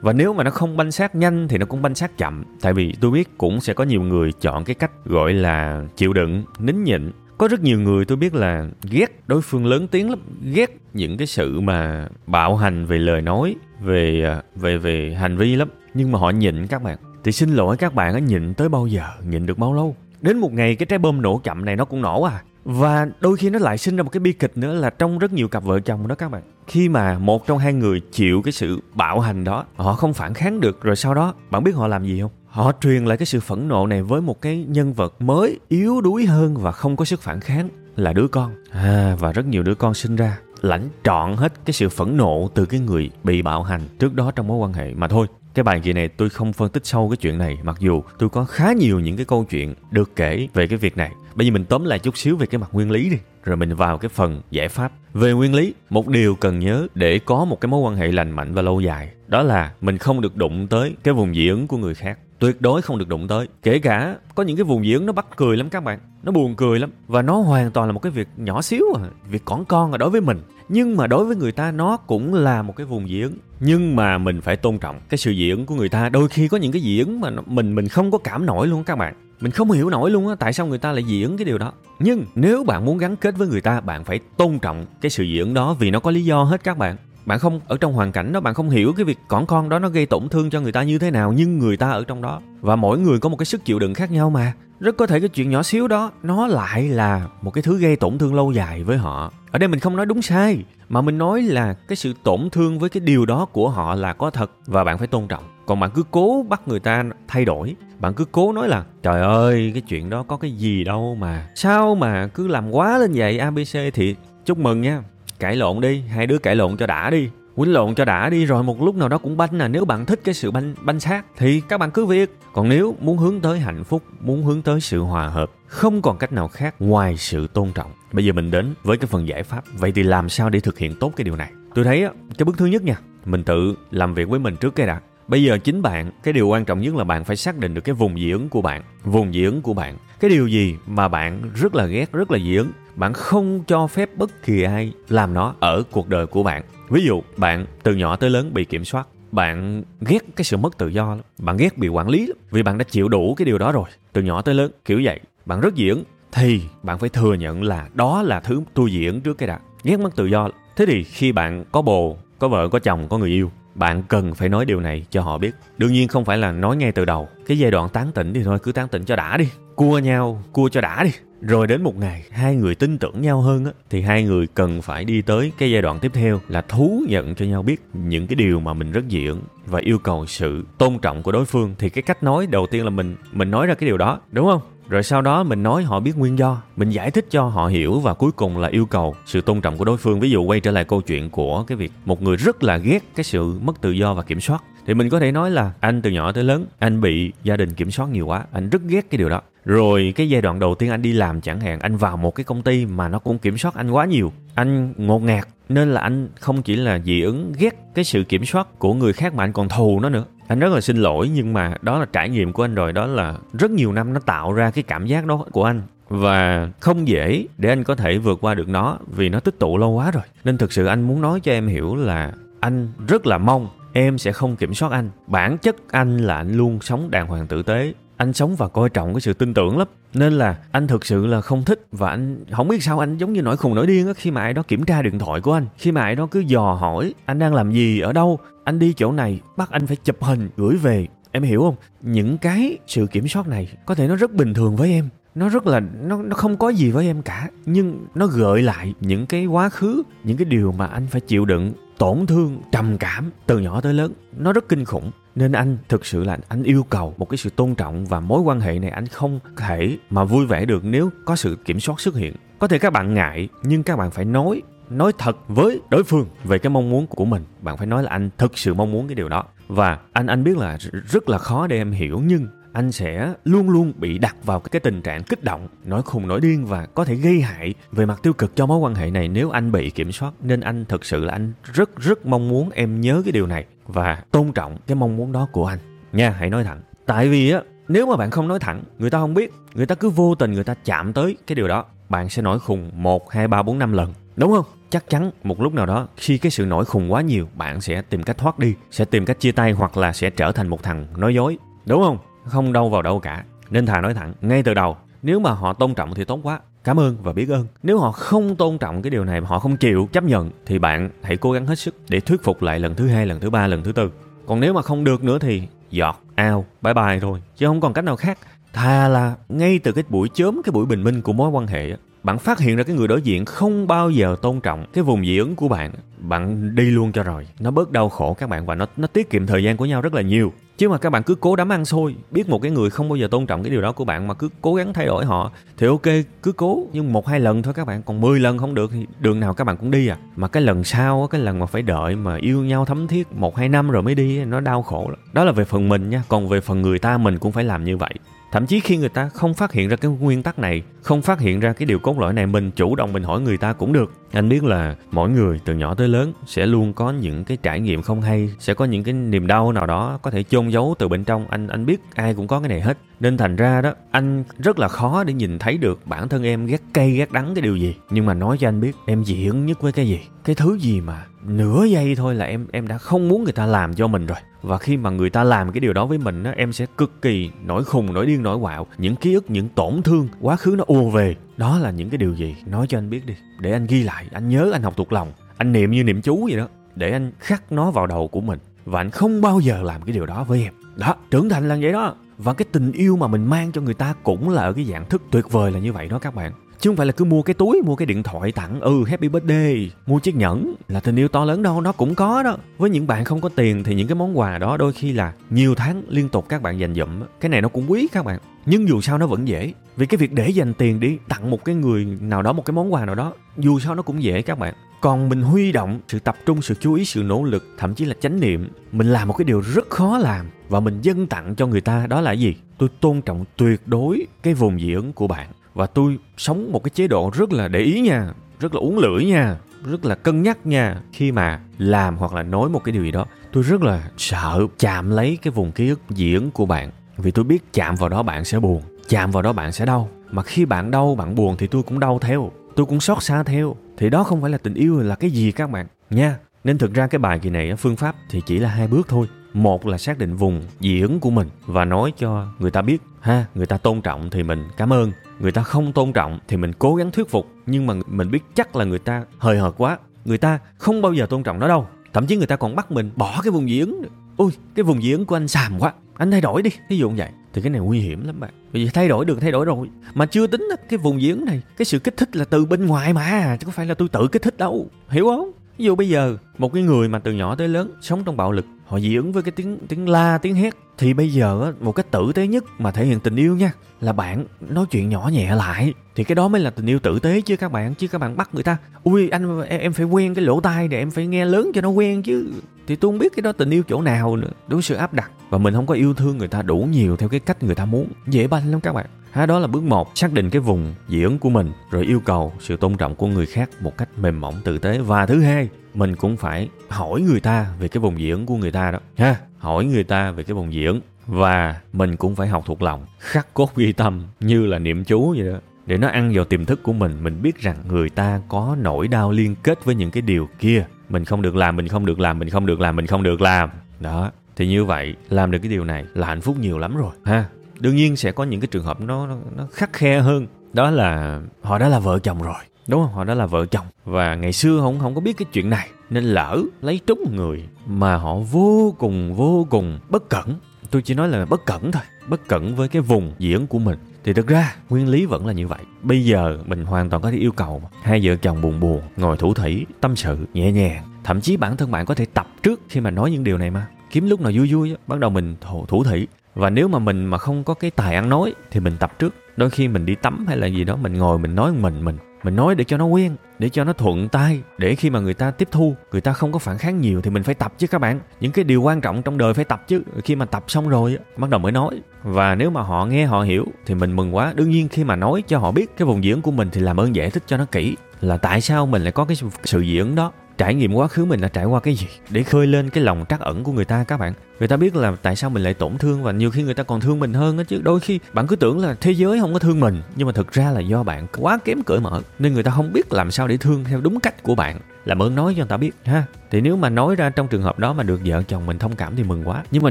Và 0.00 0.12
nếu 0.12 0.32
mà 0.32 0.44
nó 0.44 0.50
không 0.50 0.76
banh 0.76 0.92
xác 0.92 1.14
nhanh 1.14 1.48
thì 1.48 1.58
nó 1.58 1.66
cũng 1.66 1.82
banh 1.82 1.94
xác 1.94 2.18
chậm. 2.18 2.44
Tại 2.60 2.72
vì 2.72 2.94
tôi 3.00 3.10
biết 3.10 3.38
cũng 3.38 3.60
sẽ 3.60 3.74
có 3.74 3.84
nhiều 3.84 4.02
người 4.02 4.32
chọn 4.32 4.64
cái 4.64 4.74
cách 4.74 4.90
gọi 5.04 5.32
là 5.32 5.84
chịu 5.96 6.12
đựng, 6.12 6.44
nín 6.58 6.84
nhịn. 6.84 7.10
Có 7.38 7.48
rất 7.48 7.62
nhiều 7.62 7.80
người 7.80 8.04
tôi 8.04 8.16
biết 8.16 8.34
là 8.34 8.68
ghét 8.90 9.22
đối 9.26 9.42
phương 9.42 9.66
lớn 9.66 9.88
tiếng 9.88 10.10
lắm, 10.10 10.18
ghét 10.42 10.70
những 10.92 11.16
cái 11.16 11.26
sự 11.26 11.60
mà 11.60 12.08
bạo 12.26 12.56
hành 12.56 12.86
về 12.86 12.98
lời 12.98 13.22
nói, 13.22 13.56
về 13.80 14.22
à, 14.24 14.42
về 14.54 14.78
về 14.78 15.14
hành 15.14 15.36
vi 15.36 15.56
lắm. 15.56 15.68
Nhưng 15.94 16.12
mà 16.12 16.18
họ 16.18 16.30
nhịn 16.30 16.66
các 16.66 16.82
bạn 16.82 16.98
thì 17.24 17.32
xin 17.32 17.50
lỗi 17.50 17.76
các 17.76 17.94
bạn 17.94 18.14
á 18.14 18.20
nhịn 18.20 18.54
tới 18.54 18.68
bao 18.68 18.86
giờ, 18.86 19.02
nhịn 19.28 19.46
được 19.46 19.58
bao 19.58 19.74
lâu. 19.74 19.96
Đến 20.20 20.38
một 20.38 20.52
ngày 20.52 20.76
cái 20.76 20.86
trái 20.86 20.98
bom 20.98 21.22
nổ 21.22 21.40
chậm 21.44 21.64
này 21.64 21.76
nó 21.76 21.84
cũng 21.84 22.02
nổ 22.02 22.22
à. 22.22 22.42
Và 22.64 23.06
đôi 23.20 23.36
khi 23.36 23.50
nó 23.50 23.58
lại 23.58 23.78
sinh 23.78 23.96
ra 23.96 24.02
một 24.02 24.10
cái 24.10 24.20
bi 24.20 24.32
kịch 24.32 24.52
nữa 24.56 24.74
là 24.74 24.90
trong 24.90 25.18
rất 25.18 25.32
nhiều 25.32 25.48
cặp 25.48 25.64
vợ 25.64 25.80
chồng 25.80 26.08
đó 26.08 26.14
các 26.14 26.30
bạn. 26.30 26.42
Khi 26.66 26.88
mà 26.88 27.18
một 27.18 27.46
trong 27.46 27.58
hai 27.58 27.72
người 27.72 28.00
chịu 28.12 28.42
cái 28.42 28.52
sự 28.52 28.80
bạo 28.94 29.20
hành 29.20 29.44
đó, 29.44 29.64
họ 29.76 29.94
không 29.94 30.14
phản 30.14 30.34
kháng 30.34 30.60
được 30.60 30.82
rồi 30.82 30.96
sau 30.96 31.14
đó, 31.14 31.34
bạn 31.50 31.64
biết 31.64 31.74
họ 31.74 31.86
làm 31.86 32.04
gì 32.04 32.20
không? 32.20 32.30
Họ 32.46 32.72
truyền 32.80 33.04
lại 33.04 33.16
cái 33.16 33.26
sự 33.26 33.40
phẫn 33.40 33.68
nộ 33.68 33.86
này 33.86 34.02
với 34.02 34.20
một 34.20 34.40
cái 34.40 34.64
nhân 34.68 34.92
vật 34.92 35.22
mới, 35.22 35.58
yếu 35.68 36.00
đuối 36.00 36.26
hơn 36.26 36.56
và 36.56 36.72
không 36.72 36.96
có 36.96 37.04
sức 37.04 37.22
phản 37.22 37.40
kháng, 37.40 37.68
là 37.96 38.12
đứa 38.12 38.28
con. 38.28 38.54
À 38.70 39.16
và 39.20 39.32
rất 39.32 39.46
nhiều 39.46 39.62
đứa 39.62 39.74
con 39.74 39.94
sinh 39.94 40.16
ra, 40.16 40.38
lãnh 40.60 40.88
trọn 41.04 41.36
hết 41.36 41.52
cái 41.64 41.72
sự 41.72 41.88
phẫn 41.88 42.16
nộ 42.16 42.50
từ 42.54 42.66
cái 42.66 42.80
người 42.80 43.10
bị 43.24 43.42
bạo 43.42 43.62
hành 43.62 43.80
trước 43.98 44.14
đó 44.14 44.30
trong 44.30 44.46
mối 44.46 44.58
quan 44.58 44.72
hệ 44.72 44.94
mà 44.94 45.08
thôi 45.08 45.26
cái 45.54 45.62
bài 45.62 45.80
kỳ 45.84 45.92
này 45.92 46.08
tôi 46.08 46.30
không 46.30 46.52
phân 46.52 46.68
tích 46.68 46.86
sâu 46.86 47.08
cái 47.08 47.16
chuyện 47.16 47.38
này, 47.38 47.58
mặc 47.62 47.76
dù 47.80 48.02
tôi 48.18 48.28
có 48.28 48.44
khá 48.44 48.72
nhiều 48.72 49.00
những 49.00 49.16
cái 49.16 49.24
câu 49.24 49.44
chuyện 49.44 49.74
được 49.90 50.16
kể 50.16 50.48
về 50.54 50.66
cái 50.66 50.78
việc 50.78 50.96
này. 50.96 51.10
Bây 51.34 51.46
giờ 51.46 51.52
mình 51.52 51.64
tóm 51.64 51.84
lại 51.84 51.98
chút 51.98 52.16
xíu 52.16 52.36
về 52.36 52.46
cái 52.46 52.58
mặt 52.58 52.68
nguyên 52.72 52.90
lý 52.90 53.10
đi, 53.10 53.16
rồi 53.44 53.56
mình 53.56 53.74
vào 53.74 53.98
cái 53.98 54.08
phần 54.08 54.42
giải 54.50 54.68
pháp. 54.68 54.92
Về 55.12 55.32
nguyên 55.32 55.54
lý, 55.54 55.74
một 55.90 56.08
điều 56.08 56.34
cần 56.34 56.58
nhớ 56.58 56.86
để 56.94 57.18
có 57.18 57.44
một 57.44 57.60
cái 57.60 57.68
mối 57.68 57.80
quan 57.80 57.96
hệ 57.96 58.12
lành 58.12 58.30
mạnh 58.30 58.54
và 58.54 58.62
lâu 58.62 58.80
dài, 58.80 59.08
đó 59.26 59.42
là 59.42 59.72
mình 59.80 59.98
không 59.98 60.20
được 60.20 60.36
đụng 60.36 60.66
tới 60.66 60.94
cái 61.02 61.14
vùng 61.14 61.34
dị 61.34 61.48
ứng 61.48 61.66
của 61.66 61.76
người 61.76 61.94
khác 61.94 62.18
tuyệt 62.44 62.62
đối 62.62 62.82
không 62.82 62.98
được 62.98 63.08
đụng 63.08 63.28
tới. 63.28 63.48
Kể 63.62 63.78
cả 63.78 64.16
có 64.34 64.42
những 64.42 64.56
cái 64.56 64.64
vùng 64.64 64.84
dị 64.84 64.92
ứng 64.92 65.06
nó 65.06 65.12
bắt 65.12 65.26
cười 65.36 65.56
lắm 65.56 65.70
các 65.70 65.84
bạn, 65.84 65.98
nó 66.22 66.32
buồn 66.32 66.54
cười 66.54 66.78
lắm. 66.78 66.90
Và 67.08 67.22
nó 67.22 67.36
hoàn 67.36 67.70
toàn 67.70 67.86
là 67.86 67.92
một 67.92 68.00
cái 68.00 68.12
việc 68.12 68.28
nhỏ 68.36 68.62
xíu 68.62 68.84
à 68.94 69.02
việc 69.30 69.42
còn 69.44 69.64
con 69.64 69.90
là 69.90 69.98
đối 69.98 70.10
với 70.10 70.20
mình. 70.20 70.40
Nhưng 70.68 70.96
mà 70.96 71.06
đối 71.06 71.24
với 71.24 71.36
người 71.36 71.52
ta 71.52 71.70
nó 71.70 71.96
cũng 71.96 72.34
là 72.34 72.62
một 72.62 72.76
cái 72.76 72.86
vùng 72.86 73.08
dị 73.08 73.20
ứng 73.20 73.34
nhưng 73.60 73.96
mà 73.96 74.18
mình 74.18 74.40
phải 74.40 74.56
tôn 74.56 74.78
trọng 74.78 75.00
cái 75.08 75.18
sự 75.18 75.34
dị 75.34 75.50
ứng 75.50 75.66
của 75.66 75.74
người 75.74 75.88
ta. 75.88 76.08
Đôi 76.08 76.28
khi 76.28 76.48
có 76.48 76.56
những 76.56 76.72
cái 76.72 76.82
dị 76.82 76.98
ứng 76.98 77.20
mà 77.20 77.30
mình 77.46 77.74
mình 77.74 77.88
không 77.88 78.10
có 78.10 78.18
cảm 78.18 78.46
nổi 78.46 78.66
luôn 78.66 78.84
các 78.84 78.96
bạn. 78.96 79.14
Mình 79.40 79.50
không 79.50 79.70
hiểu 79.70 79.90
nổi 79.90 80.10
luôn 80.10 80.28
á, 80.28 80.34
tại 80.38 80.52
sao 80.52 80.66
người 80.66 80.78
ta 80.78 80.92
lại 80.92 81.04
dị 81.08 81.22
ứng 81.22 81.36
cái 81.36 81.44
điều 81.44 81.58
đó. 81.58 81.72
Nhưng 81.98 82.24
nếu 82.34 82.64
bạn 82.64 82.84
muốn 82.84 82.98
gắn 82.98 83.16
kết 83.16 83.36
với 83.36 83.48
người 83.48 83.60
ta, 83.60 83.80
bạn 83.80 84.04
phải 84.04 84.20
tôn 84.36 84.58
trọng 84.58 84.86
cái 85.00 85.10
sự 85.10 85.24
dị 85.24 85.38
ứng 85.38 85.54
đó 85.54 85.74
vì 85.74 85.90
nó 85.90 86.00
có 86.00 86.10
lý 86.10 86.24
do 86.24 86.42
hết 86.42 86.64
các 86.64 86.78
bạn 86.78 86.96
bạn 87.26 87.38
không, 87.38 87.60
ở 87.66 87.76
trong 87.80 87.92
hoàn 87.92 88.12
cảnh 88.12 88.32
đó 88.32 88.40
bạn 88.40 88.54
không 88.54 88.70
hiểu 88.70 88.92
cái 88.92 89.04
việc 89.04 89.18
cỏn 89.28 89.46
con 89.46 89.68
đó 89.68 89.78
nó 89.78 89.88
gây 89.88 90.06
tổn 90.06 90.28
thương 90.28 90.50
cho 90.50 90.60
người 90.60 90.72
ta 90.72 90.82
như 90.82 90.98
thế 90.98 91.10
nào, 91.10 91.32
nhưng 91.32 91.58
người 91.58 91.76
ta 91.76 91.90
ở 91.90 92.04
trong 92.04 92.22
đó. 92.22 92.40
Và 92.60 92.76
mỗi 92.76 92.98
người 92.98 93.18
có 93.18 93.28
một 93.28 93.36
cái 93.36 93.46
sức 93.46 93.64
chịu 93.64 93.78
đựng 93.78 93.94
khác 93.94 94.10
nhau 94.10 94.30
mà. 94.30 94.52
Rất 94.80 94.96
có 94.96 95.06
thể 95.06 95.20
cái 95.20 95.28
chuyện 95.28 95.50
nhỏ 95.50 95.62
xíu 95.62 95.88
đó, 95.88 96.10
nó 96.22 96.46
lại 96.46 96.88
là 96.88 97.26
một 97.42 97.50
cái 97.50 97.62
thứ 97.62 97.78
gây 97.78 97.96
tổn 97.96 98.18
thương 98.18 98.34
lâu 98.34 98.52
dài 98.52 98.84
với 98.84 98.96
họ. 98.96 99.32
Ở 99.50 99.58
đây 99.58 99.68
mình 99.68 99.80
không 99.80 99.96
nói 99.96 100.06
đúng 100.06 100.22
sai, 100.22 100.64
mà 100.88 101.00
mình 101.00 101.18
nói 101.18 101.42
là 101.42 101.74
cái 101.88 101.96
sự 101.96 102.14
tổn 102.24 102.48
thương 102.52 102.78
với 102.78 102.90
cái 102.90 103.00
điều 103.00 103.26
đó 103.26 103.46
của 103.52 103.68
họ 103.68 103.94
là 103.94 104.12
có 104.12 104.30
thật 104.30 104.50
và 104.66 104.84
bạn 104.84 104.98
phải 104.98 105.06
tôn 105.06 105.26
trọng. 105.28 105.44
Còn 105.66 105.80
bạn 105.80 105.90
cứ 105.94 106.02
cố 106.10 106.46
bắt 106.48 106.68
người 106.68 106.80
ta 106.80 107.04
thay 107.28 107.44
đổi. 107.44 107.76
Bạn 107.98 108.14
cứ 108.14 108.24
cố 108.32 108.52
nói 108.52 108.68
là, 108.68 108.84
trời 109.02 109.20
ơi, 109.22 109.70
cái 109.74 109.82
chuyện 109.88 110.10
đó 110.10 110.22
có 110.22 110.36
cái 110.36 110.50
gì 110.50 110.84
đâu 110.84 111.16
mà, 111.20 111.48
sao 111.54 111.94
mà 111.94 112.26
cứ 112.26 112.48
làm 112.48 112.70
quá 112.70 112.98
lên 112.98 113.12
vậy 113.14 113.38
abc 113.38 113.94
thì 113.94 114.16
chúc 114.44 114.58
mừng 114.58 114.80
nha 114.80 115.02
cãi 115.44 115.56
lộn 115.56 115.80
đi, 115.80 116.00
hai 116.00 116.26
đứa 116.26 116.38
cãi 116.38 116.56
lộn 116.56 116.76
cho 116.76 116.86
đã 116.86 117.10
đi. 117.10 117.28
Quýnh 117.56 117.72
lộn 117.72 117.94
cho 117.94 118.04
đã 118.04 118.30
đi 118.30 118.44
rồi 118.44 118.62
một 118.62 118.82
lúc 118.82 118.94
nào 118.94 119.08
đó 119.08 119.18
cũng 119.18 119.36
banh 119.36 119.62
à 119.62 119.68
nếu 119.68 119.84
bạn 119.84 120.06
thích 120.06 120.20
cái 120.24 120.34
sự 120.34 120.50
banh 120.50 120.74
banh 120.80 121.00
xác 121.00 121.24
thì 121.36 121.62
các 121.68 121.80
bạn 121.80 121.90
cứ 121.90 122.06
việc. 122.06 122.36
Còn 122.52 122.68
nếu 122.68 122.96
muốn 123.00 123.18
hướng 123.18 123.40
tới 123.40 123.58
hạnh 123.58 123.84
phúc, 123.84 124.02
muốn 124.20 124.44
hướng 124.44 124.62
tới 124.62 124.80
sự 124.80 125.00
hòa 125.00 125.28
hợp, 125.28 125.50
không 125.66 126.02
còn 126.02 126.18
cách 126.18 126.32
nào 126.32 126.48
khác 126.48 126.74
ngoài 126.78 127.16
sự 127.16 127.46
tôn 127.46 127.72
trọng. 127.74 127.90
Bây 128.12 128.24
giờ 128.24 128.32
mình 128.32 128.50
đến 128.50 128.74
với 128.82 128.96
cái 128.96 129.06
phần 129.06 129.28
giải 129.28 129.42
pháp. 129.42 129.64
Vậy 129.72 129.92
thì 129.94 130.02
làm 130.02 130.28
sao 130.28 130.50
để 130.50 130.60
thực 130.60 130.78
hiện 130.78 130.94
tốt 131.00 131.12
cái 131.16 131.24
điều 131.24 131.36
này? 131.36 131.52
Tôi 131.74 131.84
thấy 131.84 132.06
cái 132.38 132.44
bước 132.44 132.58
thứ 132.58 132.66
nhất 132.66 132.82
nha, 132.82 132.96
mình 133.24 133.44
tự 133.44 133.74
làm 133.90 134.14
việc 134.14 134.28
với 134.28 134.38
mình 134.38 134.56
trước 134.56 134.74
cái 134.74 134.86
đã. 134.86 135.00
Bây 135.28 135.42
giờ 135.42 135.58
chính 135.58 135.82
bạn, 135.82 136.10
cái 136.22 136.32
điều 136.34 136.48
quan 136.48 136.64
trọng 136.64 136.80
nhất 136.80 136.94
là 136.94 137.04
bạn 137.04 137.24
phải 137.24 137.36
xác 137.36 137.58
định 137.58 137.74
được 137.74 137.80
cái 137.80 137.94
vùng 137.94 138.14
dị 138.18 138.30
ứng 138.30 138.48
của 138.48 138.62
bạn. 138.62 138.82
Vùng 139.04 139.32
dị 139.32 139.44
ứng 139.44 139.62
của 139.62 139.74
bạn, 139.74 139.96
cái 140.20 140.30
điều 140.30 140.46
gì 140.46 140.76
mà 140.86 141.08
bạn 141.08 141.42
rất 141.54 141.74
là 141.74 141.86
ghét, 141.86 142.12
rất 142.12 142.30
là 142.30 142.38
dị 142.38 142.56
ứng? 142.56 142.70
Bạn 142.96 143.12
không 143.12 143.64
cho 143.66 143.86
phép 143.86 144.10
bất 144.16 144.42
kỳ 144.42 144.62
ai 144.62 144.92
làm 145.08 145.34
nó 145.34 145.54
ở 145.60 145.82
cuộc 145.90 146.08
đời 146.08 146.26
của 146.26 146.42
bạn. 146.42 146.62
Ví 146.88 147.04
dụ, 147.04 147.22
bạn 147.36 147.66
từ 147.82 147.94
nhỏ 147.94 148.16
tới 148.16 148.30
lớn 148.30 148.54
bị 148.54 148.64
kiểm 148.64 148.84
soát. 148.84 149.06
Bạn 149.32 149.82
ghét 150.00 150.18
cái 150.36 150.44
sự 150.44 150.56
mất 150.56 150.78
tự 150.78 150.88
do 150.88 151.08
lắm. 151.08 151.20
Bạn 151.38 151.56
ghét 151.56 151.78
bị 151.78 151.88
quản 151.88 152.08
lý 152.08 152.26
lắm, 152.26 152.36
vì 152.50 152.62
bạn 152.62 152.78
đã 152.78 152.84
chịu 152.84 153.08
đủ 153.08 153.34
cái 153.34 153.44
điều 153.44 153.58
đó 153.58 153.72
rồi. 153.72 153.88
Từ 154.12 154.22
nhỏ 154.22 154.42
tới 154.42 154.54
lớn, 154.54 154.70
kiểu 154.84 155.00
vậy. 155.04 155.20
Bạn 155.46 155.60
rất 155.60 155.74
diễn, 155.74 156.02
thì 156.32 156.60
bạn 156.82 156.98
phải 156.98 157.08
thừa 157.08 157.34
nhận 157.34 157.62
là 157.62 157.88
đó 157.94 158.22
là 158.22 158.40
thứ 158.40 158.62
tôi 158.74 158.92
diễn 158.92 159.20
trước 159.20 159.38
cái 159.38 159.46
đã. 159.46 159.58
Ghét 159.84 159.96
mất 159.96 160.16
tự 160.16 160.26
do 160.26 160.48
thế 160.76 160.86
thì 160.86 161.04
khi 161.04 161.32
bạn 161.32 161.64
có 161.72 161.82
bồ, 161.82 162.16
có 162.38 162.48
vợ, 162.48 162.68
có 162.68 162.78
chồng, 162.78 163.06
có 163.08 163.18
người 163.18 163.30
yêu 163.30 163.50
bạn 163.74 164.02
cần 164.02 164.34
phải 164.34 164.48
nói 164.48 164.64
điều 164.64 164.80
này 164.80 165.06
cho 165.10 165.22
họ 165.22 165.38
biết. 165.38 165.54
Đương 165.78 165.92
nhiên 165.92 166.08
không 166.08 166.24
phải 166.24 166.38
là 166.38 166.52
nói 166.52 166.76
ngay 166.76 166.92
từ 166.92 167.04
đầu. 167.04 167.28
Cái 167.46 167.58
giai 167.58 167.70
đoạn 167.70 167.88
tán 167.88 168.12
tỉnh 168.12 168.34
thì 168.34 168.42
thôi, 168.44 168.58
cứ 168.62 168.72
tán 168.72 168.88
tỉnh 168.88 169.04
cho 169.04 169.16
đã 169.16 169.36
đi. 169.36 169.48
Cua 169.74 169.98
nhau, 169.98 170.42
cua 170.52 170.68
cho 170.68 170.80
đã 170.80 171.04
đi. 171.04 171.10
Rồi 171.40 171.66
đến 171.66 171.82
một 171.82 171.96
ngày, 171.96 172.24
hai 172.30 172.56
người 172.56 172.74
tin 172.74 172.98
tưởng 172.98 173.22
nhau 173.22 173.40
hơn 173.40 173.64
á, 173.64 173.72
thì 173.90 174.00
hai 174.00 174.22
người 174.24 174.46
cần 174.46 174.82
phải 174.82 175.04
đi 175.04 175.22
tới 175.22 175.52
cái 175.58 175.70
giai 175.70 175.82
đoạn 175.82 175.98
tiếp 175.98 176.10
theo 176.14 176.40
là 176.48 176.60
thú 176.60 177.02
nhận 177.08 177.34
cho 177.34 177.44
nhau 177.44 177.62
biết 177.62 177.80
những 177.92 178.26
cái 178.26 178.36
điều 178.36 178.60
mà 178.60 178.72
mình 178.72 178.92
rất 178.92 179.04
dị 179.10 179.26
ứng 179.26 179.40
và 179.66 179.80
yêu 179.80 179.98
cầu 179.98 180.26
sự 180.26 180.64
tôn 180.78 180.98
trọng 180.98 181.22
của 181.22 181.32
đối 181.32 181.44
phương. 181.44 181.74
Thì 181.78 181.88
cái 181.88 182.02
cách 182.02 182.22
nói 182.22 182.46
đầu 182.46 182.66
tiên 182.66 182.84
là 182.84 182.90
mình 182.90 183.16
mình 183.32 183.50
nói 183.50 183.66
ra 183.66 183.74
cái 183.74 183.86
điều 183.86 183.96
đó, 183.96 184.20
đúng 184.32 184.46
không? 184.46 184.60
Rồi 184.88 185.02
sau 185.02 185.22
đó 185.22 185.42
mình 185.42 185.62
nói 185.62 185.82
họ 185.82 186.00
biết 186.00 186.16
nguyên 186.16 186.38
do, 186.38 186.62
mình 186.76 186.90
giải 186.90 187.10
thích 187.10 187.26
cho 187.30 187.44
họ 187.44 187.66
hiểu 187.66 188.00
và 188.00 188.14
cuối 188.14 188.32
cùng 188.32 188.58
là 188.58 188.68
yêu 188.68 188.86
cầu 188.86 189.16
sự 189.26 189.40
tôn 189.40 189.60
trọng 189.60 189.76
của 189.76 189.84
đối 189.84 189.96
phương. 189.96 190.20
Ví 190.20 190.30
dụ 190.30 190.42
quay 190.42 190.60
trở 190.60 190.70
lại 190.70 190.84
câu 190.84 191.00
chuyện 191.00 191.30
của 191.30 191.64
cái 191.66 191.76
việc 191.76 191.92
một 192.04 192.22
người 192.22 192.36
rất 192.36 192.62
là 192.62 192.76
ghét 192.76 192.98
cái 193.14 193.24
sự 193.24 193.58
mất 193.62 193.80
tự 193.80 193.90
do 193.90 194.14
và 194.14 194.22
kiểm 194.22 194.40
soát. 194.40 194.62
Thì 194.86 194.94
mình 194.94 195.08
có 195.08 195.20
thể 195.20 195.32
nói 195.32 195.50
là 195.50 195.72
anh 195.80 196.02
từ 196.02 196.10
nhỏ 196.10 196.32
tới 196.32 196.44
lớn, 196.44 196.66
anh 196.78 197.00
bị 197.00 197.32
gia 197.42 197.56
đình 197.56 197.74
kiểm 197.74 197.90
soát 197.90 198.08
nhiều 198.08 198.26
quá, 198.26 198.44
anh 198.52 198.70
rất 198.70 198.82
ghét 198.86 199.06
cái 199.10 199.18
điều 199.18 199.28
đó. 199.28 199.40
Rồi 199.64 200.12
cái 200.16 200.28
giai 200.28 200.42
đoạn 200.42 200.58
đầu 200.58 200.74
tiên 200.74 200.90
anh 200.90 201.02
đi 201.02 201.12
làm 201.12 201.40
chẳng 201.40 201.60
hạn, 201.60 201.80
anh 201.80 201.96
vào 201.96 202.16
một 202.16 202.34
cái 202.34 202.44
công 202.44 202.62
ty 202.62 202.86
mà 202.86 203.08
nó 203.08 203.18
cũng 203.18 203.38
kiểm 203.38 203.58
soát 203.58 203.74
anh 203.74 203.90
quá 203.90 204.04
nhiều. 204.04 204.32
Anh 204.54 204.94
ngột 204.96 205.18
ngạt, 205.18 205.48
nên 205.68 205.94
là 205.94 206.00
anh 206.00 206.28
không 206.40 206.62
chỉ 206.62 206.76
là 206.76 206.98
dị 206.98 207.22
ứng 207.22 207.52
ghét 207.58 207.74
cái 207.94 208.04
sự 208.04 208.24
kiểm 208.24 208.44
soát 208.44 208.78
của 208.78 208.94
người 208.94 209.12
khác 209.12 209.34
mà 209.34 209.44
anh 209.44 209.52
còn 209.52 209.68
thù 209.68 210.00
nó 210.00 210.08
nữa 210.08 210.24
anh 210.46 210.58
rất 210.58 210.72
là 210.72 210.80
xin 210.80 210.96
lỗi, 210.96 211.30
nhưng 211.34 211.52
mà 211.52 211.74
đó 211.82 211.98
là 211.98 212.06
trải 212.12 212.28
nghiệm 212.28 212.52
của 212.52 212.64
anh 212.64 212.74
rồi. 212.74 212.92
Đó 212.92 213.06
là 213.06 213.34
rất 213.52 213.70
nhiều 213.70 213.92
năm 213.92 214.12
nó 214.12 214.20
tạo 214.20 214.52
ra 214.52 214.70
cái 214.70 214.84
cảm 214.84 215.06
giác 215.06 215.26
đó 215.26 215.44
của 215.52 215.64
anh. 215.64 215.82
Và 216.08 216.68
không 216.80 217.08
dễ 217.08 217.46
để 217.58 217.68
anh 217.68 217.84
có 217.84 217.94
thể 217.94 218.18
vượt 218.18 218.38
qua 218.40 218.54
được 218.54 218.68
nó, 218.68 218.98
vì 219.06 219.28
nó 219.28 219.40
tích 219.40 219.58
tụ 219.58 219.78
lâu 219.78 219.90
quá 219.90 220.10
rồi. 220.10 220.22
Nên 220.44 220.58
thực 220.58 220.72
sự 220.72 220.86
anh 220.86 221.02
muốn 221.02 221.20
nói 221.20 221.40
cho 221.40 221.52
em 221.52 221.66
hiểu 221.66 221.96
là 221.96 222.32
anh 222.60 222.88
rất 223.08 223.26
là 223.26 223.38
mong 223.38 223.68
em 223.92 224.18
sẽ 224.18 224.32
không 224.32 224.56
kiểm 224.56 224.74
soát 224.74 224.92
anh. 224.92 225.10
Bản 225.26 225.58
chất 225.58 225.76
anh 225.90 226.18
là 226.18 226.36
anh 226.36 226.52
luôn 226.52 226.78
sống 226.80 227.10
đàng 227.10 227.26
hoàng 227.26 227.46
tử 227.46 227.62
tế. 227.62 227.94
Anh 228.16 228.32
sống 228.32 228.56
và 228.56 228.68
coi 228.68 228.88
trọng 228.88 229.14
cái 229.14 229.20
sự 229.20 229.32
tin 229.32 229.54
tưởng 229.54 229.78
lắm. 229.78 229.88
Nên 230.14 230.32
là 230.32 230.56
anh 230.72 230.86
thực 230.86 231.06
sự 231.06 231.26
là 231.26 231.40
không 231.40 231.64
thích 231.64 231.86
và 231.92 232.10
anh 232.10 232.44
không 232.50 232.68
biết 232.68 232.82
sao 232.82 232.98
anh 232.98 233.18
giống 233.18 233.32
như 233.32 233.42
nổi 233.42 233.56
khùng 233.56 233.74
nổi 233.74 233.86
điên 233.86 234.06
á, 234.06 234.12
khi 234.16 234.30
mà 234.30 234.40
ai 234.40 234.52
đó 234.52 234.62
kiểm 234.68 234.84
tra 234.84 235.02
điện 235.02 235.18
thoại 235.18 235.40
của 235.40 235.52
anh, 235.52 235.66
khi 235.78 235.92
mà 235.92 236.00
ai 236.00 236.16
đó 236.16 236.28
cứ 236.30 236.40
dò 236.40 236.72
hỏi 236.80 237.14
anh 237.26 237.38
đang 237.38 237.54
làm 237.54 237.72
gì, 237.72 238.00
ở 238.00 238.12
đâu 238.12 238.38
anh 238.64 238.78
đi 238.78 238.92
chỗ 238.92 239.12
này, 239.12 239.40
bắt 239.56 239.70
anh 239.70 239.86
phải 239.86 239.96
chụp 239.96 240.22
hình, 240.22 240.50
gửi 240.56 240.76
về. 240.76 241.06
Em 241.32 241.42
hiểu 241.42 241.60
không? 241.60 241.76
Những 242.02 242.38
cái 242.38 242.78
sự 242.86 243.06
kiểm 243.06 243.28
soát 243.28 243.48
này 243.48 243.68
có 243.86 243.94
thể 243.94 244.08
nó 244.08 244.16
rất 244.16 244.32
bình 244.32 244.54
thường 244.54 244.76
với 244.76 244.92
em. 244.92 245.08
Nó 245.34 245.48
rất 245.48 245.66
là, 245.66 245.80
nó 245.80 246.22
nó 246.22 246.36
không 246.36 246.56
có 246.56 246.68
gì 246.68 246.90
với 246.90 247.06
em 247.06 247.22
cả. 247.22 247.48
Nhưng 247.66 248.06
nó 248.14 248.26
gợi 248.26 248.62
lại 248.62 248.94
những 249.00 249.26
cái 249.26 249.46
quá 249.46 249.68
khứ, 249.68 250.02
những 250.24 250.36
cái 250.36 250.44
điều 250.44 250.72
mà 250.72 250.86
anh 250.86 251.06
phải 251.06 251.20
chịu 251.20 251.44
đựng, 251.44 251.72
tổn 251.98 252.26
thương, 252.26 252.62
trầm 252.72 252.98
cảm 252.98 253.30
từ 253.46 253.58
nhỏ 253.58 253.80
tới 253.80 253.94
lớn. 253.94 254.12
Nó 254.38 254.52
rất 254.52 254.68
kinh 254.68 254.84
khủng. 254.84 255.10
Nên 255.34 255.52
anh 255.52 255.78
thực 255.88 256.06
sự 256.06 256.24
là 256.24 256.38
anh 256.48 256.62
yêu 256.62 256.82
cầu 256.90 257.14
một 257.16 257.28
cái 257.30 257.38
sự 257.38 257.50
tôn 257.50 257.74
trọng 257.74 258.06
và 258.06 258.20
mối 258.20 258.40
quan 258.40 258.60
hệ 258.60 258.78
này 258.78 258.90
anh 258.90 259.06
không 259.06 259.40
thể 259.56 259.98
mà 260.10 260.24
vui 260.24 260.46
vẻ 260.46 260.64
được 260.64 260.84
nếu 260.84 261.10
có 261.24 261.36
sự 261.36 261.58
kiểm 261.64 261.80
soát 261.80 262.00
xuất 262.00 262.14
hiện. 262.14 262.34
Có 262.58 262.68
thể 262.68 262.78
các 262.78 262.92
bạn 262.92 263.14
ngại, 263.14 263.48
nhưng 263.62 263.82
các 263.82 263.96
bạn 263.96 264.10
phải 264.10 264.24
nói 264.24 264.62
nói 264.90 265.12
thật 265.18 265.36
với 265.48 265.80
đối 265.90 266.04
phương 266.04 266.26
về 266.44 266.58
cái 266.58 266.70
mong 266.70 266.90
muốn 266.90 267.06
của 267.06 267.24
mình. 267.24 267.44
Bạn 267.60 267.76
phải 267.76 267.86
nói 267.86 268.02
là 268.02 268.10
anh 268.10 268.30
thực 268.38 268.58
sự 268.58 268.74
mong 268.74 268.92
muốn 268.92 269.08
cái 269.08 269.14
điều 269.14 269.28
đó. 269.28 269.44
Và 269.68 269.98
anh 270.12 270.26
anh 270.26 270.44
biết 270.44 270.56
là 270.56 270.78
rất 271.10 271.28
là 271.28 271.38
khó 271.38 271.66
để 271.66 271.76
em 271.76 271.92
hiểu, 271.92 272.22
nhưng 272.24 272.46
anh 272.72 272.92
sẽ 272.92 273.34
luôn 273.44 273.70
luôn 273.70 273.92
bị 273.96 274.18
đặt 274.18 274.36
vào 274.44 274.60
cái 274.60 274.80
tình 274.80 275.02
trạng 275.02 275.22
kích 275.22 275.44
động, 275.44 275.68
nói 275.84 276.02
khùng 276.02 276.28
nói 276.28 276.40
điên 276.40 276.66
và 276.66 276.86
có 276.86 277.04
thể 277.04 277.14
gây 277.14 277.40
hại 277.40 277.74
về 277.92 278.06
mặt 278.06 278.20
tiêu 278.22 278.32
cực 278.32 278.56
cho 278.56 278.66
mối 278.66 278.78
quan 278.78 278.94
hệ 278.94 279.10
này 279.10 279.28
nếu 279.28 279.50
anh 279.50 279.72
bị 279.72 279.90
kiểm 279.90 280.12
soát. 280.12 280.32
Nên 280.42 280.60
anh 280.60 280.84
thực 280.84 281.04
sự 281.04 281.24
là 281.24 281.32
anh 281.32 281.52
rất 281.74 281.96
rất 281.96 282.26
mong 282.26 282.48
muốn 282.48 282.70
em 282.70 283.00
nhớ 283.00 283.22
cái 283.24 283.32
điều 283.32 283.46
này 283.46 283.64
và 283.86 284.22
tôn 284.30 284.52
trọng 284.52 284.76
cái 284.86 284.94
mong 284.94 285.16
muốn 285.16 285.32
đó 285.32 285.48
của 285.52 285.66
anh. 285.66 285.78
Nha, 286.12 286.30
hãy 286.30 286.50
nói 286.50 286.64
thẳng. 286.64 286.80
Tại 287.06 287.28
vì 287.28 287.50
á, 287.50 287.62
nếu 287.88 288.06
mà 288.06 288.16
bạn 288.16 288.30
không 288.30 288.48
nói 288.48 288.58
thẳng, 288.58 288.82
người 288.98 289.10
ta 289.10 289.18
không 289.18 289.34
biết. 289.34 289.52
Người 289.74 289.86
ta 289.86 289.94
cứ 289.94 290.10
vô 290.10 290.34
tình 290.34 290.52
người 290.52 290.64
ta 290.64 290.74
chạm 290.84 291.12
tới 291.12 291.36
cái 291.46 291.56
điều 291.56 291.68
đó. 291.68 291.84
Bạn 292.08 292.28
sẽ 292.28 292.42
nổi 292.42 292.58
khùng 292.58 292.90
một, 292.94 293.30
hai, 293.30 293.48
ba, 293.48 293.62
bốn, 293.62 293.78
năm 293.78 293.92
lần 293.92 294.12
đúng 294.36 294.52
không? 294.52 294.64
Chắc 294.90 295.10
chắn 295.10 295.30
một 295.44 295.60
lúc 295.60 295.74
nào 295.74 295.86
đó, 295.86 296.08
khi 296.16 296.38
cái 296.38 296.50
sự 296.50 296.66
nổi 296.66 296.84
khùng 296.84 297.12
quá 297.12 297.20
nhiều, 297.20 297.48
bạn 297.54 297.80
sẽ 297.80 298.02
tìm 298.02 298.22
cách 298.22 298.38
thoát 298.38 298.58
đi, 298.58 298.74
sẽ 298.90 299.04
tìm 299.04 299.24
cách 299.24 299.40
chia 299.40 299.52
tay 299.52 299.72
hoặc 299.72 299.96
là 299.96 300.12
sẽ 300.12 300.30
trở 300.30 300.52
thành 300.52 300.68
một 300.68 300.82
thằng 300.82 301.06
nói 301.16 301.34
dối. 301.34 301.58
Đúng 301.86 302.02
không? 302.02 302.18
Không 302.44 302.72
đâu 302.72 302.88
vào 302.88 303.02
đâu 303.02 303.20
cả. 303.20 303.44
Nên 303.70 303.86
thà 303.86 304.00
nói 304.00 304.14
thẳng, 304.14 304.32
ngay 304.40 304.62
từ 304.62 304.74
đầu, 304.74 304.96
nếu 305.22 305.40
mà 305.40 305.50
họ 305.50 305.72
tôn 305.72 305.94
trọng 305.94 306.14
thì 306.14 306.24
tốt 306.24 306.40
quá. 306.42 306.60
Cảm 306.84 307.00
ơn 307.00 307.16
và 307.22 307.32
biết 307.32 307.48
ơn. 307.48 307.66
Nếu 307.82 307.98
họ 307.98 308.12
không 308.12 308.56
tôn 308.56 308.78
trọng 308.78 309.02
cái 309.02 309.10
điều 309.10 309.24
này, 309.24 309.40
họ 309.40 309.58
không 309.58 309.76
chịu 309.76 310.08
chấp 310.12 310.24
nhận, 310.24 310.50
thì 310.66 310.78
bạn 310.78 311.10
hãy 311.22 311.36
cố 311.36 311.52
gắng 311.52 311.66
hết 311.66 311.78
sức 311.78 311.94
để 312.08 312.20
thuyết 312.20 312.42
phục 312.42 312.62
lại 312.62 312.78
lần 312.78 312.94
thứ 312.94 313.08
hai, 313.08 313.26
lần 313.26 313.40
thứ 313.40 313.50
ba, 313.50 313.66
lần 313.66 313.82
thứ 313.82 313.92
tư. 313.92 314.10
Còn 314.46 314.60
nếu 314.60 314.72
mà 314.72 314.82
không 314.82 315.04
được 315.04 315.24
nữa 315.24 315.38
thì 315.38 315.62
giọt 315.90 316.20
ao, 316.34 316.64
bye 316.82 316.94
bye 316.94 317.18
thôi. 317.20 317.42
Chứ 317.56 317.66
không 317.66 317.80
còn 317.80 317.92
cách 317.92 318.04
nào 318.04 318.16
khác. 318.16 318.38
Thà 318.72 319.08
là 319.08 319.34
ngay 319.48 319.78
từ 319.78 319.92
cái 319.92 320.04
buổi 320.08 320.28
chớm, 320.34 320.60
cái 320.64 320.72
buổi 320.72 320.86
bình 320.86 321.04
minh 321.04 321.22
của 321.22 321.32
mối 321.32 321.50
quan 321.50 321.66
hệ 321.66 321.96
bạn 322.24 322.38
phát 322.38 322.58
hiện 322.58 322.76
ra 322.76 322.82
cái 322.82 322.96
người 322.96 323.08
đối 323.08 323.22
diện 323.22 323.44
không 323.44 323.86
bao 323.86 324.10
giờ 324.10 324.36
tôn 324.42 324.60
trọng 324.60 324.84
cái 324.92 325.04
vùng 325.04 325.24
dị 325.24 325.38
ứng 325.38 325.56
của 325.56 325.68
bạn. 325.68 325.92
Bạn 326.18 326.74
đi 326.74 326.84
luôn 326.84 327.12
cho 327.12 327.22
rồi. 327.22 327.46
Nó 327.60 327.70
bớt 327.70 327.90
đau 327.90 328.08
khổ 328.08 328.34
các 328.34 328.48
bạn 328.48 328.66
và 328.66 328.74
nó 328.74 328.86
nó 328.96 329.06
tiết 329.06 329.30
kiệm 329.30 329.46
thời 329.46 329.64
gian 329.64 329.76
của 329.76 329.86
nhau 329.86 330.00
rất 330.00 330.14
là 330.14 330.22
nhiều. 330.22 330.52
Chứ 330.78 330.88
mà 330.88 330.98
các 330.98 331.10
bạn 331.10 331.22
cứ 331.22 331.34
cố 331.34 331.56
đắm 331.56 331.72
ăn 331.72 331.84
xôi 331.84 332.14
biết 332.30 332.48
một 332.48 332.62
cái 332.62 332.70
người 332.70 332.90
không 332.90 333.08
bao 333.08 333.16
giờ 333.16 333.28
tôn 333.30 333.46
trọng 333.46 333.62
cái 333.62 333.70
điều 333.70 333.80
đó 333.80 333.92
của 333.92 334.04
bạn 334.04 334.28
mà 334.28 334.34
cứ 334.34 334.48
cố 334.60 334.74
gắng 334.74 334.92
thay 334.92 335.06
đổi 335.06 335.24
họ, 335.24 335.52
thì 335.76 335.86
ok, 335.86 336.02
cứ 336.42 336.52
cố. 336.52 336.86
Nhưng 336.92 337.12
một 337.12 337.26
hai 337.26 337.40
lần 337.40 337.62
thôi 337.62 337.74
các 337.74 337.86
bạn. 337.86 338.02
Còn 338.02 338.20
10 338.20 338.40
lần 338.40 338.58
không 338.58 338.74
được 338.74 338.90
thì 338.92 339.06
đường 339.20 339.40
nào 339.40 339.54
các 339.54 339.64
bạn 339.64 339.76
cũng 339.76 339.90
đi 339.90 340.08
à. 340.08 340.16
Mà 340.36 340.48
cái 340.48 340.62
lần 340.62 340.84
sau 340.84 341.28
cái 341.30 341.40
lần 341.40 341.58
mà 341.58 341.66
phải 341.66 341.82
đợi 341.82 342.16
mà 342.16 342.36
yêu 342.36 342.64
nhau 342.64 342.84
thấm 342.84 343.08
thiết 343.08 343.32
một 343.32 343.56
hai 343.56 343.68
năm 343.68 343.90
rồi 343.90 344.02
mới 344.02 344.14
đi 344.14 344.44
nó 344.44 344.60
đau 344.60 344.82
khổ 344.82 345.08
lắm. 345.10 345.18
Đó 345.32 345.44
là 345.44 345.52
về 345.52 345.64
phần 345.64 345.88
mình 345.88 346.10
nha. 346.10 346.22
Còn 346.28 346.48
về 346.48 346.60
phần 346.60 346.82
người 346.82 346.98
ta, 346.98 347.18
mình 347.18 347.38
cũng 347.38 347.52
phải 347.52 347.64
làm 347.64 347.84
như 347.84 347.96
vậy 347.96 348.14
thậm 348.54 348.66
chí 348.66 348.80
khi 348.80 348.96
người 348.96 349.08
ta 349.08 349.28
không 349.28 349.54
phát 349.54 349.72
hiện 349.72 349.88
ra 349.88 349.96
cái 349.96 350.10
nguyên 350.10 350.42
tắc 350.42 350.58
này, 350.58 350.82
không 351.02 351.22
phát 351.22 351.40
hiện 351.40 351.60
ra 351.60 351.72
cái 351.72 351.86
điều 351.86 351.98
cốt 351.98 352.18
lõi 352.18 352.32
này, 352.32 352.46
mình 352.46 352.70
chủ 352.70 352.96
động 352.96 353.12
mình 353.12 353.22
hỏi 353.22 353.40
người 353.40 353.56
ta 353.56 353.72
cũng 353.72 353.92
được. 353.92 354.12
Anh 354.32 354.48
biết 354.48 354.64
là 354.64 354.96
mỗi 355.10 355.30
người 355.30 355.60
từ 355.64 355.74
nhỏ 355.74 355.94
tới 355.94 356.08
lớn 356.08 356.32
sẽ 356.46 356.66
luôn 356.66 356.92
có 356.92 357.10
những 357.10 357.44
cái 357.44 357.56
trải 357.62 357.80
nghiệm 357.80 358.02
không 358.02 358.20
hay, 358.20 358.50
sẽ 358.58 358.74
có 358.74 358.84
những 358.84 359.04
cái 359.04 359.14
niềm 359.14 359.46
đau 359.46 359.72
nào 359.72 359.86
đó 359.86 360.18
có 360.22 360.30
thể 360.30 360.42
chôn 360.42 360.68
giấu 360.68 360.94
từ 360.98 361.08
bên 361.08 361.24
trong. 361.24 361.46
Anh 361.48 361.68
anh 361.68 361.86
biết 361.86 362.00
ai 362.14 362.34
cũng 362.34 362.46
có 362.46 362.60
cái 362.60 362.68
này 362.68 362.80
hết. 362.80 362.98
Nên 363.20 363.36
thành 363.36 363.56
ra 363.56 363.80
đó, 363.80 363.92
anh 364.10 364.44
rất 364.58 364.78
là 364.78 364.88
khó 364.88 365.24
để 365.24 365.32
nhìn 365.32 365.58
thấy 365.58 365.78
được 365.78 366.06
bản 366.06 366.28
thân 366.28 366.42
em 366.42 366.66
ghét 366.66 366.82
cay, 366.94 367.10
ghét 367.10 367.32
đắng 367.32 367.54
cái 367.54 367.62
điều 367.62 367.76
gì. 367.76 367.94
Nhưng 368.10 368.26
mà 368.26 368.34
nói 368.34 368.56
cho 368.60 368.68
anh 368.68 368.80
biết, 368.80 368.96
em 369.06 369.24
dị 369.24 369.46
ứng 369.46 369.66
nhất 369.66 369.82
với 369.82 369.92
cái 369.92 370.08
gì? 370.08 370.20
Cái 370.44 370.54
thứ 370.54 370.78
gì 370.78 371.00
mà 371.00 371.26
nửa 371.46 371.84
giây 371.84 372.14
thôi 372.14 372.34
là 372.34 372.44
em 372.44 372.66
em 372.72 372.88
đã 372.88 372.98
không 372.98 373.28
muốn 373.28 373.44
người 373.44 373.52
ta 373.52 373.66
làm 373.66 373.94
cho 373.94 374.06
mình 374.06 374.26
rồi 374.26 374.38
và 374.64 374.78
khi 374.78 374.96
mà 374.96 375.10
người 375.10 375.30
ta 375.30 375.44
làm 375.44 375.72
cái 375.72 375.80
điều 375.80 375.92
đó 375.92 376.06
với 376.06 376.18
mình 376.18 376.44
á, 376.44 376.52
em 376.56 376.72
sẽ 376.72 376.86
cực 376.96 377.22
kỳ 377.22 377.50
nổi 377.64 377.84
khùng, 377.84 378.12
nổi 378.12 378.26
điên, 378.26 378.42
nổi 378.42 378.58
quạo. 378.58 378.86
Những 378.98 379.16
ký 379.16 379.34
ức, 379.34 379.50
những 379.50 379.68
tổn 379.68 380.02
thương, 380.02 380.28
quá 380.40 380.56
khứ 380.56 380.74
nó 380.78 380.84
ùa 380.86 381.10
về. 381.10 381.36
Đó 381.56 381.78
là 381.78 381.90
những 381.90 382.10
cái 382.10 382.18
điều 382.18 382.34
gì? 382.34 382.56
Nói 382.66 382.86
cho 382.86 382.98
anh 382.98 383.10
biết 383.10 383.26
đi. 383.26 383.34
Để 383.60 383.72
anh 383.72 383.86
ghi 383.86 384.02
lại. 384.02 384.26
Anh 384.32 384.48
nhớ 384.48 384.70
anh 384.72 384.82
học 384.82 384.94
thuộc 384.96 385.12
lòng. 385.12 385.32
Anh 385.56 385.72
niệm 385.72 385.90
như 385.90 386.04
niệm 386.04 386.22
chú 386.22 386.46
vậy 386.50 386.56
đó. 386.56 386.68
Để 386.94 387.10
anh 387.10 387.32
khắc 387.38 387.72
nó 387.72 387.90
vào 387.90 388.06
đầu 388.06 388.28
của 388.28 388.40
mình. 388.40 388.58
Và 388.84 389.00
anh 389.00 389.10
không 389.10 389.40
bao 389.40 389.60
giờ 389.60 389.82
làm 389.82 390.02
cái 390.02 390.12
điều 390.12 390.26
đó 390.26 390.44
với 390.44 390.62
em. 390.64 390.74
Đó, 390.96 391.16
trưởng 391.30 391.48
thành 391.48 391.68
là 391.68 391.78
vậy 391.80 391.92
đó. 391.92 392.14
Và 392.38 392.54
cái 392.54 392.66
tình 392.72 392.92
yêu 392.92 393.16
mà 393.16 393.26
mình 393.26 393.44
mang 393.44 393.72
cho 393.72 393.80
người 393.80 393.94
ta 393.94 394.14
cũng 394.22 394.50
là 394.50 394.62
ở 394.62 394.72
cái 394.72 394.84
dạng 394.84 395.08
thức 395.08 395.22
tuyệt 395.30 395.50
vời 395.50 395.72
là 395.72 395.78
như 395.78 395.92
vậy 395.92 396.08
đó 396.08 396.18
các 396.18 396.34
bạn 396.34 396.52
chứ 396.84 396.90
không 396.90 396.96
phải 396.96 397.06
là 397.06 397.12
cứ 397.12 397.24
mua 397.24 397.42
cái 397.42 397.54
túi, 397.54 397.82
mua 397.82 397.96
cái 397.96 398.06
điện 398.06 398.22
thoại 398.22 398.52
tặng 398.52 398.80
ừ 398.80 399.04
happy 399.04 399.28
birthday, 399.28 399.90
mua 400.06 400.18
chiếc 400.18 400.36
nhẫn 400.36 400.74
là 400.88 401.00
tình 401.00 401.16
yêu 401.16 401.28
to 401.28 401.44
lớn 401.44 401.62
đâu, 401.62 401.80
nó 401.80 401.92
cũng 401.92 402.14
có 402.14 402.42
đó. 402.42 402.56
Với 402.78 402.90
những 402.90 403.06
bạn 403.06 403.24
không 403.24 403.40
có 403.40 403.48
tiền 403.48 403.84
thì 403.84 403.94
những 403.94 404.08
cái 404.08 404.14
món 404.14 404.38
quà 404.38 404.58
đó 404.58 404.76
đôi 404.76 404.92
khi 404.92 405.12
là 405.12 405.32
nhiều 405.50 405.74
tháng 405.74 406.02
liên 406.08 406.28
tục 406.28 406.48
các 406.48 406.62
bạn 406.62 406.80
dành 406.80 406.94
dụm 406.94 407.08
cái 407.40 407.48
này 407.48 407.62
nó 407.62 407.68
cũng 407.68 407.90
quý 407.90 408.08
các 408.12 408.24
bạn, 408.24 408.38
nhưng 408.66 408.88
dù 408.88 409.00
sao 409.00 409.18
nó 409.18 409.26
vẫn 409.26 409.48
dễ. 409.48 409.72
Vì 409.96 410.06
cái 410.06 410.18
việc 410.18 410.32
để 410.32 410.48
dành 410.48 410.74
tiền 410.74 411.00
đi, 411.00 411.18
tặng 411.28 411.50
một 411.50 411.64
cái 411.64 411.74
người 411.74 412.04
nào 412.20 412.42
đó 412.42 412.52
một 412.52 412.64
cái 412.64 412.72
món 412.72 412.92
quà 412.92 413.06
nào 413.06 413.14
đó, 413.14 413.32
dù 413.56 413.78
sao 413.78 413.94
nó 413.94 414.02
cũng 414.02 414.22
dễ 414.22 414.42
các 414.42 414.58
bạn. 414.58 414.74
Còn 415.00 415.28
mình 415.28 415.42
huy 415.42 415.72
động 415.72 416.00
sự 416.08 416.18
tập 416.18 416.36
trung, 416.46 416.62
sự 416.62 416.74
chú 416.80 416.94
ý, 416.94 417.04
sự 417.04 417.22
nỗ 417.22 417.42
lực, 417.42 417.64
thậm 417.78 417.94
chí 417.94 418.04
là 418.04 418.14
chánh 418.20 418.40
niệm, 418.40 418.68
mình 418.92 419.06
làm 419.06 419.28
một 419.28 419.34
cái 419.34 419.44
điều 419.44 419.60
rất 419.60 419.90
khó 419.90 420.18
làm 420.18 420.46
và 420.68 420.80
mình 420.80 421.00
dâng 421.02 421.26
tặng 421.26 421.54
cho 421.54 421.66
người 421.66 421.80
ta 421.80 422.06
đó 422.06 422.20
là 422.20 422.32
gì? 422.32 422.54
Tôi 422.78 422.88
tôn 423.00 423.22
trọng 423.22 423.44
tuyệt 423.56 423.80
đối 423.86 424.26
cái 424.42 424.54
vùng 424.54 424.80
dị 424.80 424.92
ứng 424.92 425.12
của 425.12 425.26
bạn 425.26 425.48
và 425.74 425.86
tôi 425.86 426.18
sống 426.36 426.72
một 426.72 426.84
cái 426.84 426.90
chế 426.94 427.08
độ 427.08 427.30
rất 427.34 427.52
là 427.52 427.68
để 427.68 427.80
ý 427.80 428.00
nha, 428.00 428.32
rất 428.60 428.74
là 428.74 428.80
uống 428.80 428.98
lưỡi 428.98 429.24
nha, 429.24 429.56
rất 429.84 430.04
là 430.04 430.14
cân 430.14 430.42
nhắc 430.42 430.66
nha. 430.66 431.00
Khi 431.12 431.32
mà 431.32 431.60
làm 431.78 432.16
hoặc 432.16 432.32
là 432.32 432.42
nói 432.42 432.68
một 432.68 432.84
cái 432.84 432.92
điều 432.92 433.04
gì 433.04 433.10
đó, 433.10 433.26
tôi 433.52 433.62
rất 433.62 433.82
là 433.82 434.10
sợ 434.16 434.66
chạm 434.78 435.10
lấy 435.10 435.38
cái 435.42 435.50
vùng 435.50 435.72
ký 435.72 435.88
ức 435.88 436.00
dị 436.08 436.34
ứng 436.34 436.50
của 436.50 436.66
bạn. 436.66 436.90
Vì 437.16 437.30
tôi 437.30 437.44
biết 437.44 437.72
chạm 437.72 437.94
vào 437.94 438.08
đó 438.08 438.22
bạn 438.22 438.44
sẽ 438.44 438.60
buồn, 438.60 438.82
chạm 439.08 439.30
vào 439.30 439.42
đó 439.42 439.52
bạn 439.52 439.72
sẽ 439.72 439.86
đau. 439.86 440.08
Mà 440.30 440.42
khi 440.42 440.64
bạn 440.64 440.90
đau, 440.90 441.14
bạn 441.14 441.34
buồn 441.34 441.56
thì 441.58 441.66
tôi 441.66 441.82
cũng 441.82 442.00
đau 442.00 442.18
theo, 442.18 442.50
tôi 442.76 442.86
cũng 442.86 443.00
xót 443.00 443.22
xa 443.22 443.42
theo. 443.42 443.76
Thì 443.96 444.10
đó 444.10 444.24
không 444.24 444.40
phải 444.40 444.50
là 444.50 444.58
tình 444.58 444.74
yêu 444.74 445.00
là 445.00 445.14
cái 445.14 445.30
gì 445.30 445.52
các 445.52 445.70
bạn, 445.70 445.86
nha. 446.10 446.36
Nên 446.64 446.78
thực 446.78 446.94
ra 446.94 447.06
cái 447.06 447.18
bài 447.18 447.38
kỳ 447.38 447.50
này 447.50 447.76
phương 447.76 447.96
pháp 447.96 448.16
thì 448.30 448.40
chỉ 448.46 448.58
là 448.58 448.68
hai 448.68 448.88
bước 448.88 449.08
thôi. 449.08 449.26
Một 449.52 449.86
là 449.86 449.98
xác 449.98 450.18
định 450.18 450.36
vùng 450.36 450.62
dị 450.80 451.00
ứng 451.00 451.20
của 451.20 451.30
mình 451.30 451.48
và 451.66 451.84
nói 451.84 452.12
cho 452.18 452.46
người 452.58 452.70
ta 452.70 452.82
biết 452.82 453.02
ha, 453.24 453.44
người 453.54 453.66
ta 453.66 453.76
tôn 453.76 454.00
trọng 454.00 454.30
thì 454.30 454.42
mình 454.42 454.64
cảm 454.76 454.92
ơn. 454.92 455.12
Người 455.40 455.52
ta 455.52 455.62
không 455.62 455.92
tôn 455.92 456.12
trọng 456.12 456.38
thì 456.48 456.56
mình 456.56 456.72
cố 456.78 456.94
gắng 456.94 457.10
thuyết 457.10 457.30
phục. 457.30 457.48
Nhưng 457.66 457.86
mà 457.86 457.94
mình 458.06 458.30
biết 458.30 458.42
chắc 458.54 458.76
là 458.76 458.84
người 458.84 458.98
ta 458.98 459.24
hời 459.38 459.58
hợt 459.58 459.74
quá. 459.76 459.98
Người 460.24 460.38
ta 460.38 460.58
không 460.78 461.02
bao 461.02 461.12
giờ 461.12 461.26
tôn 461.26 461.42
trọng 461.42 461.58
nó 461.58 461.68
đâu. 461.68 461.86
Thậm 462.12 462.26
chí 462.26 462.36
người 462.36 462.46
ta 462.46 462.56
còn 462.56 462.76
bắt 462.76 462.92
mình 462.92 463.10
bỏ 463.16 463.40
cái 463.42 463.50
vùng 463.50 463.68
dị 463.68 463.80
ứng 463.80 464.02
ui 464.36 464.52
cái 464.74 464.84
vùng 464.84 465.02
dị 465.02 465.12
ứng 465.12 465.26
của 465.26 465.36
anh 465.36 465.48
xàm 465.48 465.78
quá. 465.78 465.92
Anh 466.14 466.30
thay 466.30 466.40
đổi 466.40 466.62
đi 466.62 466.70
ví 466.88 466.98
dụ 466.98 467.10
như 467.10 467.16
vậy. 467.16 467.30
Thì 467.52 467.62
cái 467.62 467.70
này 467.70 467.80
nguy 467.80 468.00
hiểm 468.00 468.26
lắm 468.26 468.40
bạn. 468.40 468.50
Bởi 468.72 468.84
vì 468.84 468.90
thay 468.90 469.08
đổi 469.08 469.24
được, 469.24 469.40
thay 469.40 469.52
đổi 469.52 469.64
rồi. 469.64 469.88
Mà 470.14 470.26
chưa 470.26 470.46
tính 470.46 470.68
cái 470.88 470.98
vùng 470.98 471.20
dị 471.20 471.30
ứng 471.30 471.44
này, 471.44 471.62
cái 471.76 471.84
sự 471.84 471.98
kích 471.98 472.16
thích 472.16 472.36
là 472.36 472.44
từ 472.44 472.64
bên 472.64 472.86
ngoài 472.86 473.12
mà, 473.12 473.56
chứ 473.60 473.64
không 473.64 473.74
phải 473.74 473.86
là 473.86 473.94
tôi 473.94 474.08
tự 474.08 474.28
kích 474.32 474.42
thích 474.42 474.56
đâu. 474.56 474.90
Hiểu 475.08 475.24
không? 475.24 475.50
Ví 475.78 475.84
dụ 475.84 475.94
bây 475.94 476.08
giờ, 476.08 476.36
một 476.58 476.72
cái 476.72 476.82
người 476.82 477.08
mà 477.08 477.18
từ 477.18 477.32
nhỏ 477.32 477.54
tới 477.54 477.68
lớn, 477.68 477.92
sống 478.00 478.24
trong 478.24 478.36
bạo 478.36 478.52
lực 478.52 478.66
họ 478.86 479.00
dị 479.00 479.16
ứng 479.16 479.32
với 479.32 479.42
cái 479.42 479.52
tiếng 479.52 479.78
tiếng 479.88 480.08
la 480.08 480.38
tiếng 480.38 480.54
hét. 480.54 480.74
Thì 480.98 481.14
bây 481.14 481.32
giờ 481.32 481.72
một 481.80 481.92
cách 481.92 482.10
tử 482.10 482.32
tế 482.34 482.46
nhất 482.46 482.64
mà 482.78 482.90
thể 482.90 483.06
hiện 483.06 483.20
tình 483.20 483.36
yêu 483.36 483.56
nha 483.56 483.72
là 484.00 484.12
bạn 484.12 484.44
nói 484.60 484.86
chuyện 484.90 485.08
nhỏ 485.08 485.30
nhẹ 485.32 485.54
lại. 485.54 485.94
Thì 486.14 486.24
cái 486.24 486.34
đó 486.34 486.48
mới 486.48 486.60
là 486.60 486.70
tình 486.70 486.86
yêu 486.86 486.98
tử 486.98 487.18
tế 487.18 487.40
chứ 487.40 487.56
các 487.56 487.72
bạn 487.72 487.94
chứ 487.94 488.08
các 488.08 488.18
bạn 488.18 488.36
bắt 488.36 488.50
người 488.52 488.62
ta 488.62 488.76
ui 489.02 489.28
anh 489.28 489.60
em, 489.60 489.80
em 489.80 489.92
phải 489.92 490.06
quen 490.06 490.34
cái 490.34 490.44
lỗ 490.44 490.60
tai 490.60 490.88
để 490.88 490.98
em 490.98 491.10
phải 491.10 491.26
nghe 491.26 491.44
lớn 491.44 491.70
cho 491.74 491.80
nó 491.80 491.88
quen 491.88 492.22
chứ. 492.22 492.52
Thì 492.86 492.96
tôi 492.96 493.12
không 493.12 493.18
biết 493.18 493.32
cái 493.36 493.42
đó 493.42 493.52
tình 493.52 493.70
yêu 493.70 493.82
chỗ 493.88 494.02
nào 494.02 494.36
nữa 494.36 494.50
đúng 494.68 494.82
sự 494.82 494.94
áp 494.94 495.14
đặt. 495.14 495.30
Và 495.50 495.58
mình 495.58 495.74
không 495.74 495.86
có 495.86 495.94
yêu 495.94 496.14
thương 496.14 496.38
người 496.38 496.48
ta 496.48 496.62
đủ 496.62 496.88
nhiều 496.90 497.16
theo 497.16 497.28
cái 497.28 497.40
cách 497.40 497.62
người 497.62 497.74
ta 497.74 497.84
muốn. 497.84 498.08
Dễ 498.26 498.46
banh 498.46 498.70
lắm 498.70 498.80
các 498.80 498.92
bạn 498.92 499.06
ha 499.34 499.46
đó 499.46 499.58
là 499.58 499.66
bước 499.66 499.82
một, 499.82 500.10
xác 500.14 500.32
định 500.32 500.50
cái 500.50 500.60
vùng 500.60 500.94
dị 501.08 501.22
ứng 501.22 501.38
của 501.38 501.50
mình, 501.50 501.72
rồi 501.90 502.04
yêu 502.04 502.20
cầu 502.20 502.52
sự 502.60 502.76
tôn 502.76 502.96
trọng 502.96 503.14
của 503.14 503.26
người 503.26 503.46
khác 503.46 503.70
một 503.80 503.96
cách 503.98 504.08
mềm 504.18 504.40
mỏng, 504.40 504.54
tử 504.64 504.78
tế. 504.78 504.98
Và 504.98 505.26
thứ 505.26 505.40
hai, 505.40 505.68
mình 505.94 506.16
cũng 506.16 506.36
phải 506.36 506.68
hỏi 506.88 507.20
người 507.20 507.40
ta 507.40 507.66
về 507.80 507.88
cái 507.88 508.00
vùng 508.00 508.16
dị 508.16 508.30
ứng 508.30 508.46
của 508.46 508.56
người 508.56 508.72
ta 508.72 508.90
đó. 508.90 508.98
Ha, 509.16 509.36
hỏi 509.58 509.84
người 509.84 510.04
ta 510.04 510.30
về 510.30 510.42
cái 510.42 510.54
vùng 510.54 510.72
dị 510.72 510.84
ứng. 510.84 511.00
Và 511.26 511.80
mình 511.92 512.16
cũng 512.16 512.36
phải 512.36 512.48
học 512.48 512.64
thuộc 512.66 512.82
lòng, 512.82 513.06
khắc 513.18 513.54
cốt 513.54 513.76
ghi 513.76 513.92
tâm 513.92 514.26
như 514.40 514.66
là 514.66 514.78
niệm 514.78 515.04
chú 515.04 515.34
vậy 515.38 515.52
đó. 515.52 515.58
Để 515.86 515.96
nó 515.96 516.08
ăn 516.08 516.32
vào 516.34 516.44
tiềm 516.44 516.64
thức 516.64 516.82
của 516.82 516.92
mình 516.92 517.12
mình 517.22 517.42
biết 517.42 517.60
rằng 517.60 517.76
người 517.88 518.10
ta 518.10 518.40
có 518.48 518.76
nỗi 518.80 519.08
đau 519.08 519.30
liên 519.30 519.54
kết 519.62 519.84
với 519.84 519.94
những 519.94 520.10
cái 520.10 520.22
điều 520.22 520.48
kia. 520.58 520.86
Mình 521.08 521.24
không 521.24 521.42
được 521.42 521.56
làm, 521.56 521.76
mình 521.76 521.88
không 521.88 522.06
được 522.06 522.20
làm, 522.20 522.38
mình 522.38 522.50
không 522.50 522.66
được 522.66 522.80
làm, 522.80 522.96
mình 522.96 523.06
không 523.06 523.22
được 523.22 523.40
làm. 523.40 523.70
Đó, 524.00 524.30
thì 524.56 524.66
như 524.66 524.84
vậy, 524.84 525.14
làm 525.30 525.50
được 525.50 525.58
cái 525.58 525.70
điều 525.70 525.84
này 525.84 526.04
là 526.14 526.26
hạnh 526.26 526.40
phúc 526.40 526.56
nhiều 526.60 526.78
lắm 526.78 526.96
rồi. 526.96 527.12
Ha 527.24 527.44
đương 527.80 527.96
nhiên 527.96 528.16
sẽ 528.16 528.32
có 528.32 528.44
những 528.44 528.60
cái 528.60 528.68
trường 528.68 528.84
hợp 528.84 529.00
nó 529.00 529.26
nó, 529.26 529.36
nó 529.56 529.66
khắc 529.72 529.92
khe 529.92 530.20
hơn. 530.20 530.46
Đó 530.72 530.90
là 530.90 531.40
họ 531.62 531.78
đã 531.78 531.88
là 531.88 531.98
vợ 531.98 532.18
chồng 532.18 532.42
rồi. 532.42 532.62
Đúng 532.86 533.02
không 533.02 533.12
họ 533.12 533.24
đã 533.24 533.34
là 533.34 533.46
vợ 533.46 533.66
chồng. 533.66 533.86
Và 534.04 534.34
ngày 534.34 534.52
xưa 534.52 534.80
không 534.80 534.98
không 534.98 535.14
có 535.14 535.20
biết 535.20 535.36
cái 535.36 535.46
chuyện 535.52 535.70
này 535.70 535.88
nên 536.10 536.24
lỡ 536.24 536.62
lấy 536.82 537.00
trúng 537.06 537.36
người 537.36 537.64
mà 537.86 538.16
họ 538.16 538.36
vô 538.36 538.94
cùng 538.98 539.34
vô 539.34 539.66
cùng 539.70 539.98
bất 540.08 540.28
cẩn. 540.28 540.54
Tôi 540.90 541.02
chỉ 541.02 541.14
nói 541.14 541.28
là 541.28 541.44
bất 541.44 541.66
cẩn 541.66 541.92
thôi 541.92 542.02
bất 542.28 542.48
cẩn 542.48 542.76
với 542.76 542.88
cái 542.88 543.02
vùng 543.02 543.32
diễn 543.38 543.66
của 543.66 543.78
mình. 543.78 543.98
Thì 544.24 544.32
thực 544.32 544.46
ra 544.46 544.76
nguyên 544.90 545.08
lý 545.08 545.26
vẫn 545.26 545.46
là 545.46 545.52
như 545.52 545.66
vậy. 545.66 545.80
Bây 546.02 546.24
giờ 546.24 546.58
mình 546.66 546.84
hoàn 546.84 547.10
toàn 547.10 547.22
có 547.22 547.30
thể 547.30 547.36
yêu 547.36 547.52
cầu 547.52 547.82
hai 548.02 548.20
vợ 548.22 548.36
chồng 548.36 548.60
buồn 548.60 548.80
buồn 548.80 549.00
ngồi 549.16 549.36
thủ 549.36 549.54
thủy 549.54 549.86
tâm 550.00 550.16
sự 550.16 550.36
nhẹ 550.54 550.72
nhàng. 550.72 551.04
Thậm 551.24 551.40
chí 551.40 551.56
bản 551.56 551.76
thân 551.76 551.90
bạn 551.90 552.06
có 552.06 552.14
thể 552.14 552.26
tập 552.34 552.46
trước 552.62 552.80
khi 552.88 553.00
mà 553.00 553.10
nói 553.10 553.30
những 553.30 553.44
điều 553.44 553.58
này 553.58 553.70
mà. 553.70 553.86
Kiếm 554.10 554.28
lúc 554.28 554.40
nào 554.40 554.52
vui 554.54 554.72
vui 554.72 554.96
bắt 555.06 555.18
đầu 555.18 555.30
mình 555.30 555.56
thủ, 555.60 555.86
thủ 555.86 556.04
thủy 556.04 556.28
và 556.54 556.70
nếu 556.70 556.88
mà 556.88 556.98
mình 556.98 557.24
mà 557.24 557.38
không 557.38 557.64
có 557.64 557.74
cái 557.74 557.90
tài 557.90 558.14
ăn 558.14 558.28
nói 558.28 558.54
thì 558.70 558.80
mình 558.80 558.96
tập 558.98 559.18
trước. 559.18 559.34
Đôi 559.56 559.70
khi 559.70 559.88
mình 559.88 560.06
đi 560.06 560.14
tắm 560.14 560.44
hay 560.48 560.56
là 560.56 560.66
gì 560.66 560.84
đó, 560.84 560.96
mình 560.96 561.14
ngồi 561.14 561.38
mình 561.38 561.54
nói 561.54 561.72
mình 561.72 562.04
mình 562.04 562.16
mình 562.44 562.56
nói 562.56 562.74
để 562.74 562.84
cho 562.84 562.96
nó 562.96 563.04
quen, 563.04 563.36
để 563.58 563.68
cho 563.68 563.84
nó 563.84 563.92
thuận 563.92 564.28
tay. 564.28 564.62
Để 564.78 564.94
khi 564.94 565.10
mà 565.10 565.20
người 565.20 565.34
ta 565.34 565.50
tiếp 565.50 565.68
thu, 565.70 565.94
người 566.12 566.20
ta 566.20 566.32
không 566.32 566.52
có 566.52 566.58
phản 566.58 566.78
kháng 566.78 567.00
nhiều 567.00 567.20
thì 567.20 567.30
mình 567.30 567.42
phải 567.42 567.54
tập 567.54 567.72
chứ 567.78 567.86
các 567.86 568.00
bạn. 568.00 568.20
Những 568.40 568.52
cái 568.52 568.64
điều 568.64 568.82
quan 568.82 569.00
trọng 569.00 569.22
trong 569.22 569.38
đời 569.38 569.54
phải 569.54 569.64
tập 569.64 569.84
chứ. 569.88 570.02
Khi 570.24 570.36
mà 570.36 570.44
tập 570.44 570.64
xong 570.68 570.88
rồi 570.88 571.18
bắt 571.36 571.50
đầu 571.50 571.60
mới 571.60 571.72
nói. 571.72 572.00
Và 572.22 572.54
nếu 572.54 572.70
mà 572.70 572.82
họ 572.82 573.06
nghe, 573.06 573.26
họ 573.26 573.42
hiểu 573.42 573.66
thì 573.86 573.94
mình 573.94 574.16
mừng 574.16 574.34
quá. 574.34 574.52
Đương 574.56 574.70
nhiên 574.70 574.88
khi 574.88 575.04
mà 575.04 575.16
nói 575.16 575.42
cho 575.46 575.58
họ 575.58 575.72
biết 575.72 575.96
cái 575.96 576.06
vùng 576.06 576.24
diễn 576.24 576.42
của 576.42 576.50
mình 576.50 576.68
thì 576.72 576.80
làm 576.80 577.00
ơn 577.00 577.14
giải 577.14 577.30
thích 577.30 577.42
cho 577.46 577.56
nó 577.56 577.64
kỹ 577.72 577.96
là 578.20 578.36
tại 578.36 578.60
sao 578.60 578.86
mình 578.86 579.02
lại 579.02 579.12
có 579.12 579.24
cái 579.24 579.36
sự 579.64 579.80
diễn 579.80 580.14
đó 580.14 580.32
trải 580.58 580.74
nghiệm 580.74 580.94
quá 580.94 581.08
khứ 581.08 581.24
mình 581.24 581.40
đã 581.40 581.48
trải 581.48 581.64
qua 581.64 581.80
cái 581.80 581.94
gì 581.94 582.06
để 582.30 582.42
khơi 582.42 582.66
lên 582.66 582.90
cái 582.90 583.04
lòng 583.04 583.24
trắc 583.28 583.40
ẩn 583.40 583.64
của 583.64 583.72
người 583.72 583.84
ta 583.84 584.04
các 584.04 584.16
bạn. 584.16 584.32
Người 584.58 584.68
ta 584.68 584.76
biết 584.76 584.96
là 584.96 585.12
tại 585.22 585.36
sao 585.36 585.50
mình 585.50 585.62
lại 585.62 585.74
tổn 585.74 585.98
thương 585.98 586.22
và 586.22 586.32
nhiều 586.32 586.50
khi 586.50 586.62
người 586.62 586.74
ta 586.74 586.82
còn 586.82 587.00
thương 587.00 587.20
mình 587.20 587.32
hơn 587.34 587.58
á 587.58 587.64
chứ. 587.64 587.80
Đôi 587.82 588.00
khi 588.00 588.20
bạn 588.32 588.46
cứ 588.46 588.56
tưởng 588.56 588.78
là 588.78 588.94
thế 589.00 589.10
giới 589.10 589.40
không 589.40 589.52
có 589.52 589.58
thương 589.58 589.80
mình, 589.80 590.02
nhưng 590.16 590.26
mà 590.26 590.32
thực 590.32 590.52
ra 590.52 590.70
là 590.70 590.80
do 590.80 591.02
bạn 591.02 591.26
quá 591.36 591.58
kém 591.64 591.82
cởi 591.82 592.00
mở, 592.00 592.20
nên 592.38 592.54
người 592.54 592.62
ta 592.62 592.70
không 592.70 592.92
biết 592.92 593.12
làm 593.12 593.30
sao 593.30 593.48
để 593.48 593.56
thương 593.56 593.84
theo 593.84 594.00
đúng 594.00 594.20
cách 594.20 594.42
của 594.42 594.54
bạn. 594.54 594.80
Làm 595.04 595.22
ơn 595.22 595.34
nói 595.34 595.54
cho 595.54 595.60
người 595.60 595.68
ta 595.68 595.76
biết, 595.76 595.90
ha. 596.04 596.24
Thì 596.50 596.60
nếu 596.60 596.76
mà 596.76 596.88
nói 596.88 597.16
ra 597.16 597.30
trong 597.30 597.48
trường 597.48 597.62
hợp 597.62 597.78
đó 597.78 597.92
mà 597.92 598.02
được 598.02 598.20
vợ 598.24 598.42
chồng 598.42 598.66
mình 598.66 598.78
thông 598.78 598.96
cảm 598.96 599.16
thì 599.16 599.22
mừng 599.22 599.48
quá. 599.48 599.64
Nhưng 599.70 599.82
mà 599.82 599.90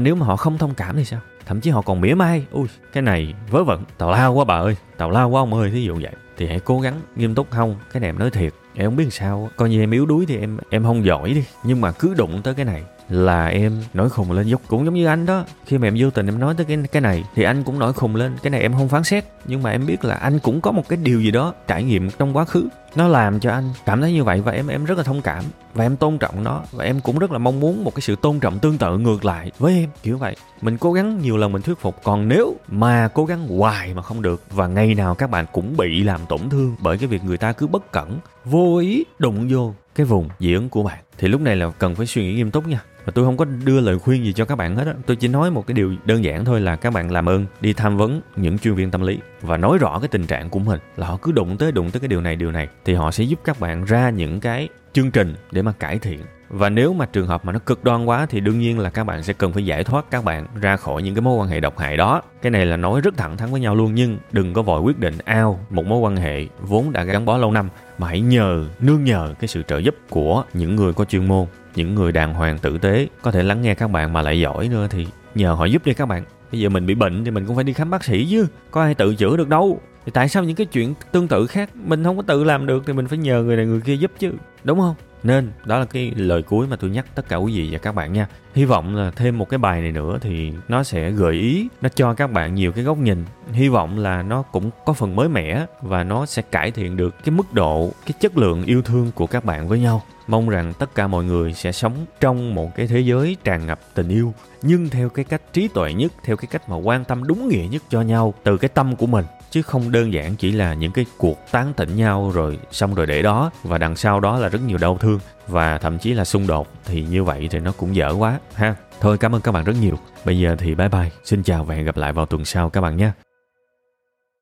nếu 0.00 0.14
mà 0.14 0.26
họ 0.26 0.36
không 0.36 0.58
thông 0.58 0.74
cảm 0.74 0.96
thì 0.96 1.04
sao? 1.04 1.20
Thậm 1.46 1.60
chí 1.60 1.70
họ 1.70 1.82
còn 1.82 2.00
mỉa 2.00 2.14
mai, 2.14 2.46
ui, 2.50 2.66
cái 2.92 3.02
này 3.02 3.34
vớ 3.50 3.64
vẩn, 3.64 3.84
tào 3.98 4.10
lao 4.10 4.32
quá 4.32 4.44
bà 4.44 4.58
ơi, 4.58 4.76
tào 4.96 5.10
lao 5.10 5.28
quá 5.28 5.42
ông 5.42 5.54
ơi, 5.54 5.70
thí 5.70 5.82
dụ 5.82 5.94
vậy. 6.02 6.12
Thì 6.36 6.46
hãy 6.46 6.60
cố 6.60 6.80
gắng 6.80 7.00
nghiêm 7.16 7.34
túc, 7.34 7.50
không, 7.50 7.76
cái 7.92 8.00
này 8.00 8.08
em 8.08 8.18
nói 8.18 8.30
thiệt 8.30 8.52
em 8.74 8.86
không 8.86 8.96
biết 8.96 9.06
sao 9.10 9.50
coi 9.56 9.70
như 9.70 9.80
em 9.80 9.90
yếu 9.90 10.06
đuối 10.06 10.26
thì 10.26 10.38
em 10.38 10.58
em 10.70 10.82
không 10.84 11.04
giỏi 11.04 11.34
đi. 11.34 11.44
Nhưng 11.64 11.80
mà 11.80 11.92
cứ 11.92 12.14
đụng 12.14 12.42
tới 12.42 12.54
cái 12.54 12.64
này 12.64 12.82
là 13.08 13.46
em 13.46 13.82
nổi 13.94 14.10
khùng 14.10 14.32
lên. 14.32 14.46
Dốc 14.46 14.60
cũng 14.68 14.84
giống 14.84 14.94
như 14.94 15.06
anh 15.06 15.26
đó. 15.26 15.44
Khi 15.66 15.78
mà 15.78 15.88
em 15.88 15.96
vô 15.98 16.10
tình 16.10 16.26
em 16.26 16.38
nói 16.38 16.54
tới 16.56 16.66
cái 16.66 16.78
cái 16.92 17.02
này 17.02 17.24
thì 17.34 17.42
anh 17.42 17.62
cũng 17.62 17.78
nổi 17.78 17.92
khùng 17.92 18.16
lên. 18.16 18.36
Cái 18.42 18.50
này 18.50 18.60
em 18.60 18.72
không 18.72 18.88
phán 18.88 19.04
xét. 19.04 19.24
Nhưng 19.44 19.62
mà 19.62 19.70
em 19.70 19.86
biết 19.86 20.04
là 20.04 20.14
anh 20.14 20.38
cũng 20.38 20.60
có 20.60 20.72
một 20.72 20.88
cái 20.88 20.98
điều 21.02 21.20
gì 21.20 21.30
đó 21.30 21.54
trải 21.66 21.84
nghiệm 21.84 22.10
trong 22.10 22.36
quá 22.36 22.44
khứ 22.44 22.68
nó 22.96 23.08
làm 23.08 23.40
cho 23.40 23.50
anh 23.50 23.70
cảm 23.86 24.00
thấy 24.00 24.12
như 24.12 24.24
vậy 24.24 24.40
và 24.40 24.52
em 24.52 24.66
em 24.66 24.84
rất 24.84 24.98
là 24.98 25.04
thông 25.04 25.22
cảm 25.22 25.44
và 25.74 25.84
em 25.84 25.96
tôn 25.96 26.18
trọng 26.18 26.44
nó 26.44 26.62
và 26.72 26.84
em 26.84 27.00
cũng 27.00 27.18
rất 27.18 27.32
là 27.32 27.38
mong 27.38 27.60
muốn 27.60 27.84
một 27.84 27.94
cái 27.94 28.00
sự 28.00 28.16
tôn 28.16 28.40
trọng 28.40 28.58
tương 28.58 28.78
tự 28.78 28.98
ngược 28.98 29.24
lại 29.24 29.50
với 29.58 29.74
em, 29.74 29.90
kiểu 30.02 30.18
vậy. 30.18 30.36
Mình 30.60 30.78
cố 30.78 30.92
gắng 30.92 31.18
nhiều 31.22 31.36
lần 31.36 31.52
mình 31.52 31.62
thuyết 31.62 31.78
phục, 31.78 32.02
còn 32.02 32.28
nếu 32.28 32.56
mà 32.68 33.08
cố 33.14 33.24
gắng 33.24 33.48
hoài 33.48 33.94
mà 33.94 34.02
không 34.02 34.22
được 34.22 34.42
và 34.50 34.66
ngày 34.66 34.94
nào 34.94 35.14
các 35.14 35.30
bạn 35.30 35.46
cũng 35.52 35.76
bị 35.76 36.02
làm 36.02 36.20
tổn 36.28 36.50
thương 36.50 36.76
bởi 36.80 36.98
cái 36.98 37.06
việc 37.06 37.24
người 37.24 37.38
ta 37.38 37.52
cứ 37.52 37.66
bất 37.66 37.92
cẩn, 37.92 38.18
vô 38.44 38.78
ý 38.78 39.04
đụng 39.18 39.48
vô 39.50 39.74
cái 39.94 40.06
vùng 40.06 40.28
dị 40.40 40.54
ứng 40.54 40.68
của 40.68 40.82
bạn, 40.82 40.98
thì 41.18 41.28
lúc 41.28 41.40
này 41.40 41.56
là 41.56 41.70
cần 41.70 41.94
phải 41.94 42.06
suy 42.06 42.22
nghĩ 42.22 42.34
nghiêm 42.34 42.50
túc 42.50 42.68
nha 42.68 42.80
và 43.04 43.12
tôi 43.14 43.24
không 43.24 43.36
có 43.36 43.44
đưa 43.44 43.80
lời 43.80 43.98
khuyên 43.98 44.24
gì 44.24 44.32
cho 44.32 44.44
các 44.44 44.56
bạn 44.56 44.76
hết 44.76 44.86
á. 44.86 44.94
Tôi 45.06 45.16
chỉ 45.16 45.28
nói 45.28 45.50
một 45.50 45.66
cái 45.66 45.74
điều 45.74 45.94
đơn 46.04 46.24
giản 46.24 46.44
thôi 46.44 46.60
là 46.60 46.76
các 46.76 46.92
bạn 46.92 47.10
làm 47.10 47.28
ơn, 47.28 47.46
đi 47.60 47.72
tham 47.72 47.96
vấn 47.96 48.20
những 48.36 48.58
chuyên 48.58 48.74
viên 48.74 48.90
tâm 48.90 49.02
lý 49.02 49.18
và 49.40 49.56
nói 49.56 49.78
rõ 49.78 49.98
cái 49.98 50.08
tình 50.08 50.26
trạng 50.26 50.50
của 50.50 50.58
mình. 50.58 50.80
Là 50.96 51.06
họ 51.06 51.18
cứ 51.22 51.32
đụng 51.32 51.56
tới 51.56 51.72
đụng 51.72 51.90
tới 51.90 52.00
cái 52.00 52.08
điều 52.08 52.20
này 52.20 52.36
điều 52.36 52.52
này, 52.52 52.68
thì 52.84 52.94
họ 52.94 53.10
sẽ 53.10 53.24
giúp 53.24 53.40
các 53.44 53.60
bạn 53.60 53.84
ra 53.84 54.10
những 54.10 54.40
cái 54.40 54.68
chương 54.92 55.10
trình 55.10 55.34
để 55.50 55.62
mà 55.62 55.72
cải 55.72 55.98
thiện 55.98 56.20
và 56.48 56.68
nếu 56.68 56.92
mà 56.92 57.06
trường 57.06 57.26
hợp 57.26 57.44
mà 57.44 57.52
nó 57.52 57.58
cực 57.58 57.84
đoan 57.84 58.04
quá 58.04 58.26
thì 58.26 58.40
đương 58.40 58.58
nhiên 58.58 58.78
là 58.78 58.90
các 58.90 59.04
bạn 59.04 59.22
sẽ 59.22 59.32
cần 59.32 59.52
phải 59.52 59.66
giải 59.66 59.84
thoát 59.84 60.04
các 60.10 60.24
bạn 60.24 60.46
ra 60.60 60.76
khỏi 60.76 61.02
những 61.02 61.14
cái 61.14 61.22
mối 61.22 61.36
quan 61.36 61.48
hệ 61.48 61.60
độc 61.60 61.78
hại 61.78 61.96
đó. 61.96 62.22
Cái 62.42 62.50
này 62.50 62.66
là 62.66 62.76
nói 62.76 63.00
rất 63.00 63.16
thẳng 63.16 63.36
thắn 63.36 63.50
với 63.50 63.60
nhau 63.60 63.74
luôn, 63.74 63.94
nhưng 63.94 64.18
đừng 64.32 64.54
có 64.54 64.62
vội 64.62 64.80
quyết 64.80 64.98
định 64.98 65.14
ao 65.24 65.60
một 65.70 65.86
mối 65.86 65.98
quan 65.98 66.16
hệ 66.16 66.46
vốn 66.60 66.92
đã 66.92 67.04
gắn 67.04 67.24
bó 67.24 67.36
lâu 67.36 67.52
năm. 67.52 67.68
Mà 67.98 68.08
hãy 68.08 68.20
nhờ, 68.20 68.64
nương 68.80 69.04
nhờ 69.04 69.34
cái 69.40 69.48
sự 69.48 69.62
trợ 69.62 69.78
giúp 69.78 69.94
của 70.10 70.44
những 70.54 70.76
người 70.76 70.92
có 70.92 71.04
chuyên 71.04 71.28
môn, 71.28 71.46
những 71.74 71.94
người 71.94 72.12
đàng 72.12 72.34
hoàng 72.34 72.58
tử 72.58 72.78
tế. 72.78 73.08
Có 73.22 73.30
thể 73.30 73.42
lắng 73.42 73.62
nghe 73.62 73.74
các 73.74 73.90
bạn 73.90 74.12
mà 74.12 74.22
lại 74.22 74.40
giỏi 74.40 74.68
nữa 74.68 74.86
thì 74.90 75.06
nhờ 75.34 75.52
họ 75.52 75.64
giúp 75.64 75.84
đi 75.84 75.94
các 75.94 76.06
bạn. 76.06 76.24
Bây 76.52 76.60
giờ 76.60 76.68
mình 76.68 76.86
bị 76.86 76.94
bệnh 76.94 77.24
thì 77.24 77.30
mình 77.30 77.46
cũng 77.46 77.54
phải 77.54 77.64
đi 77.64 77.72
khám 77.72 77.90
bác 77.90 78.04
sĩ 78.04 78.26
chứ. 78.30 78.46
Có 78.70 78.82
ai 78.82 78.94
tự 78.94 79.14
chữa 79.14 79.36
được 79.36 79.48
đâu. 79.48 79.80
Thì 80.06 80.12
tại 80.14 80.28
sao 80.28 80.44
những 80.44 80.56
cái 80.56 80.66
chuyện 80.66 80.94
tương 81.12 81.28
tự 81.28 81.46
khác 81.46 81.70
mình 81.76 82.04
không 82.04 82.16
có 82.16 82.22
tự 82.22 82.44
làm 82.44 82.66
được 82.66 82.82
thì 82.86 82.92
mình 82.92 83.08
phải 83.08 83.18
nhờ 83.18 83.42
người 83.42 83.56
này 83.56 83.66
người 83.66 83.80
kia 83.80 83.96
giúp 83.96 84.10
chứ? 84.18 84.32
Đúng 84.64 84.80
không? 84.80 84.94
Nên, 85.24 85.50
đó 85.64 85.78
là 85.78 85.84
cái 85.84 86.12
lời 86.16 86.42
cuối 86.42 86.66
mà 86.66 86.76
tôi 86.76 86.90
nhắc 86.90 87.06
tất 87.14 87.28
cả 87.28 87.36
quý 87.36 87.58
vị 87.58 87.68
và 87.72 87.78
các 87.78 87.94
bạn 87.94 88.12
nha. 88.12 88.26
Hy 88.54 88.64
vọng 88.64 88.96
là 88.96 89.10
thêm 89.10 89.38
một 89.38 89.48
cái 89.48 89.58
bài 89.58 89.80
này 89.80 89.92
nữa 89.92 90.18
thì 90.20 90.52
nó 90.68 90.82
sẽ 90.82 91.10
gợi 91.10 91.34
ý, 91.34 91.68
nó 91.82 91.88
cho 91.88 92.14
các 92.14 92.32
bạn 92.32 92.54
nhiều 92.54 92.72
cái 92.72 92.84
góc 92.84 92.98
nhìn. 92.98 93.24
Hy 93.52 93.68
vọng 93.68 93.98
là 93.98 94.22
nó 94.22 94.42
cũng 94.42 94.70
có 94.86 94.92
phần 94.92 95.16
mới 95.16 95.28
mẻ 95.28 95.66
và 95.82 96.04
nó 96.04 96.26
sẽ 96.26 96.42
cải 96.42 96.70
thiện 96.70 96.96
được 96.96 97.24
cái 97.24 97.30
mức 97.30 97.52
độ, 97.52 97.92
cái 98.06 98.14
chất 98.20 98.38
lượng 98.38 98.64
yêu 98.64 98.82
thương 98.82 99.10
của 99.14 99.26
các 99.26 99.44
bạn 99.44 99.68
với 99.68 99.80
nhau. 99.80 100.02
Mong 100.26 100.48
rằng 100.48 100.72
tất 100.78 100.94
cả 100.94 101.06
mọi 101.06 101.24
người 101.24 101.52
sẽ 101.52 101.72
sống 101.72 102.06
trong 102.20 102.54
một 102.54 102.76
cái 102.76 102.86
thế 102.86 103.00
giới 103.00 103.36
tràn 103.44 103.66
ngập 103.66 103.80
tình 103.94 104.08
yêu, 104.08 104.34
nhưng 104.62 104.88
theo 104.88 105.08
cái 105.08 105.24
cách 105.24 105.42
trí 105.52 105.68
tuệ 105.68 105.92
nhất, 105.92 106.12
theo 106.24 106.36
cái 106.36 106.46
cách 106.50 106.68
mà 106.68 106.76
quan 106.76 107.04
tâm 107.04 107.24
đúng 107.26 107.48
nghĩa 107.48 107.66
nhất 107.70 107.82
cho 107.88 108.02
nhau 108.02 108.34
từ 108.44 108.56
cái 108.56 108.68
tâm 108.68 108.96
của 108.96 109.06
mình 109.06 109.24
chứ 109.54 109.62
không 109.62 109.92
đơn 109.92 110.12
giản 110.12 110.36
chỉ 110.36 110.52
là 110.52 110.74
những 110.74 110.92
cái 110.92 111.06
cuộc 111.18 111.38
tán 111.50 111.72
tỉnh 111.76 111.96
nhau 111.96 112.30
rồi 112.34 112.58
xong 112.70 112.94
rồi 112.94 113.06
để 113.06 113.22
đó, 113.22 113.50
và 113.62 113.78
đằng 113.78 113.96
sau 113.96 114.20
đó 114.20 114.38
là 114.38 114.48
rất 114.48 114.62
nhiều 114.66 114.78
đau 114.78 114.98
thương 115.00 115.18
và 115.48 115.78
thậm 115.78 115.98
chí 115.98 116.14
là 116.14 116.24
xung 116.24 116.46
đột, 116.46 116.68
thì 116.84 117.02
như 117.02 117.24
vậy 117.24 117.48
thì 117.50 117.58
nó 117.58 117.72
cũng 117.72 117.96
dở 117.96 118.14
quá, 118.18 118.38
ha. 118.54 118.74
Thôi, 119.00 119.18
cảm 119.18 119.34
ơn 119.34 119.40
các 119.40 119.52
bạn 119.52 119.64
rất 119.64 119.76
nhiều. 119.80 119.98
Bây 120.24 120.38
giờ 120.38 120.56
thì 120.58 120.74
bye 120.74 120.88
bye. 120.88 121.10
Xin 121.24 121.42
chào 121.42 121.64
và 121.64 121.74
hẹn 121.74 121.84
gặp 121.84 121.96
lại 121.96 122.12
vào 122.12 122.26
tuần 122.26 122.44
sau 122.44 122.70
các 122.70 122.80
bạn 122.80 122.96
nhé. 122.96 123.23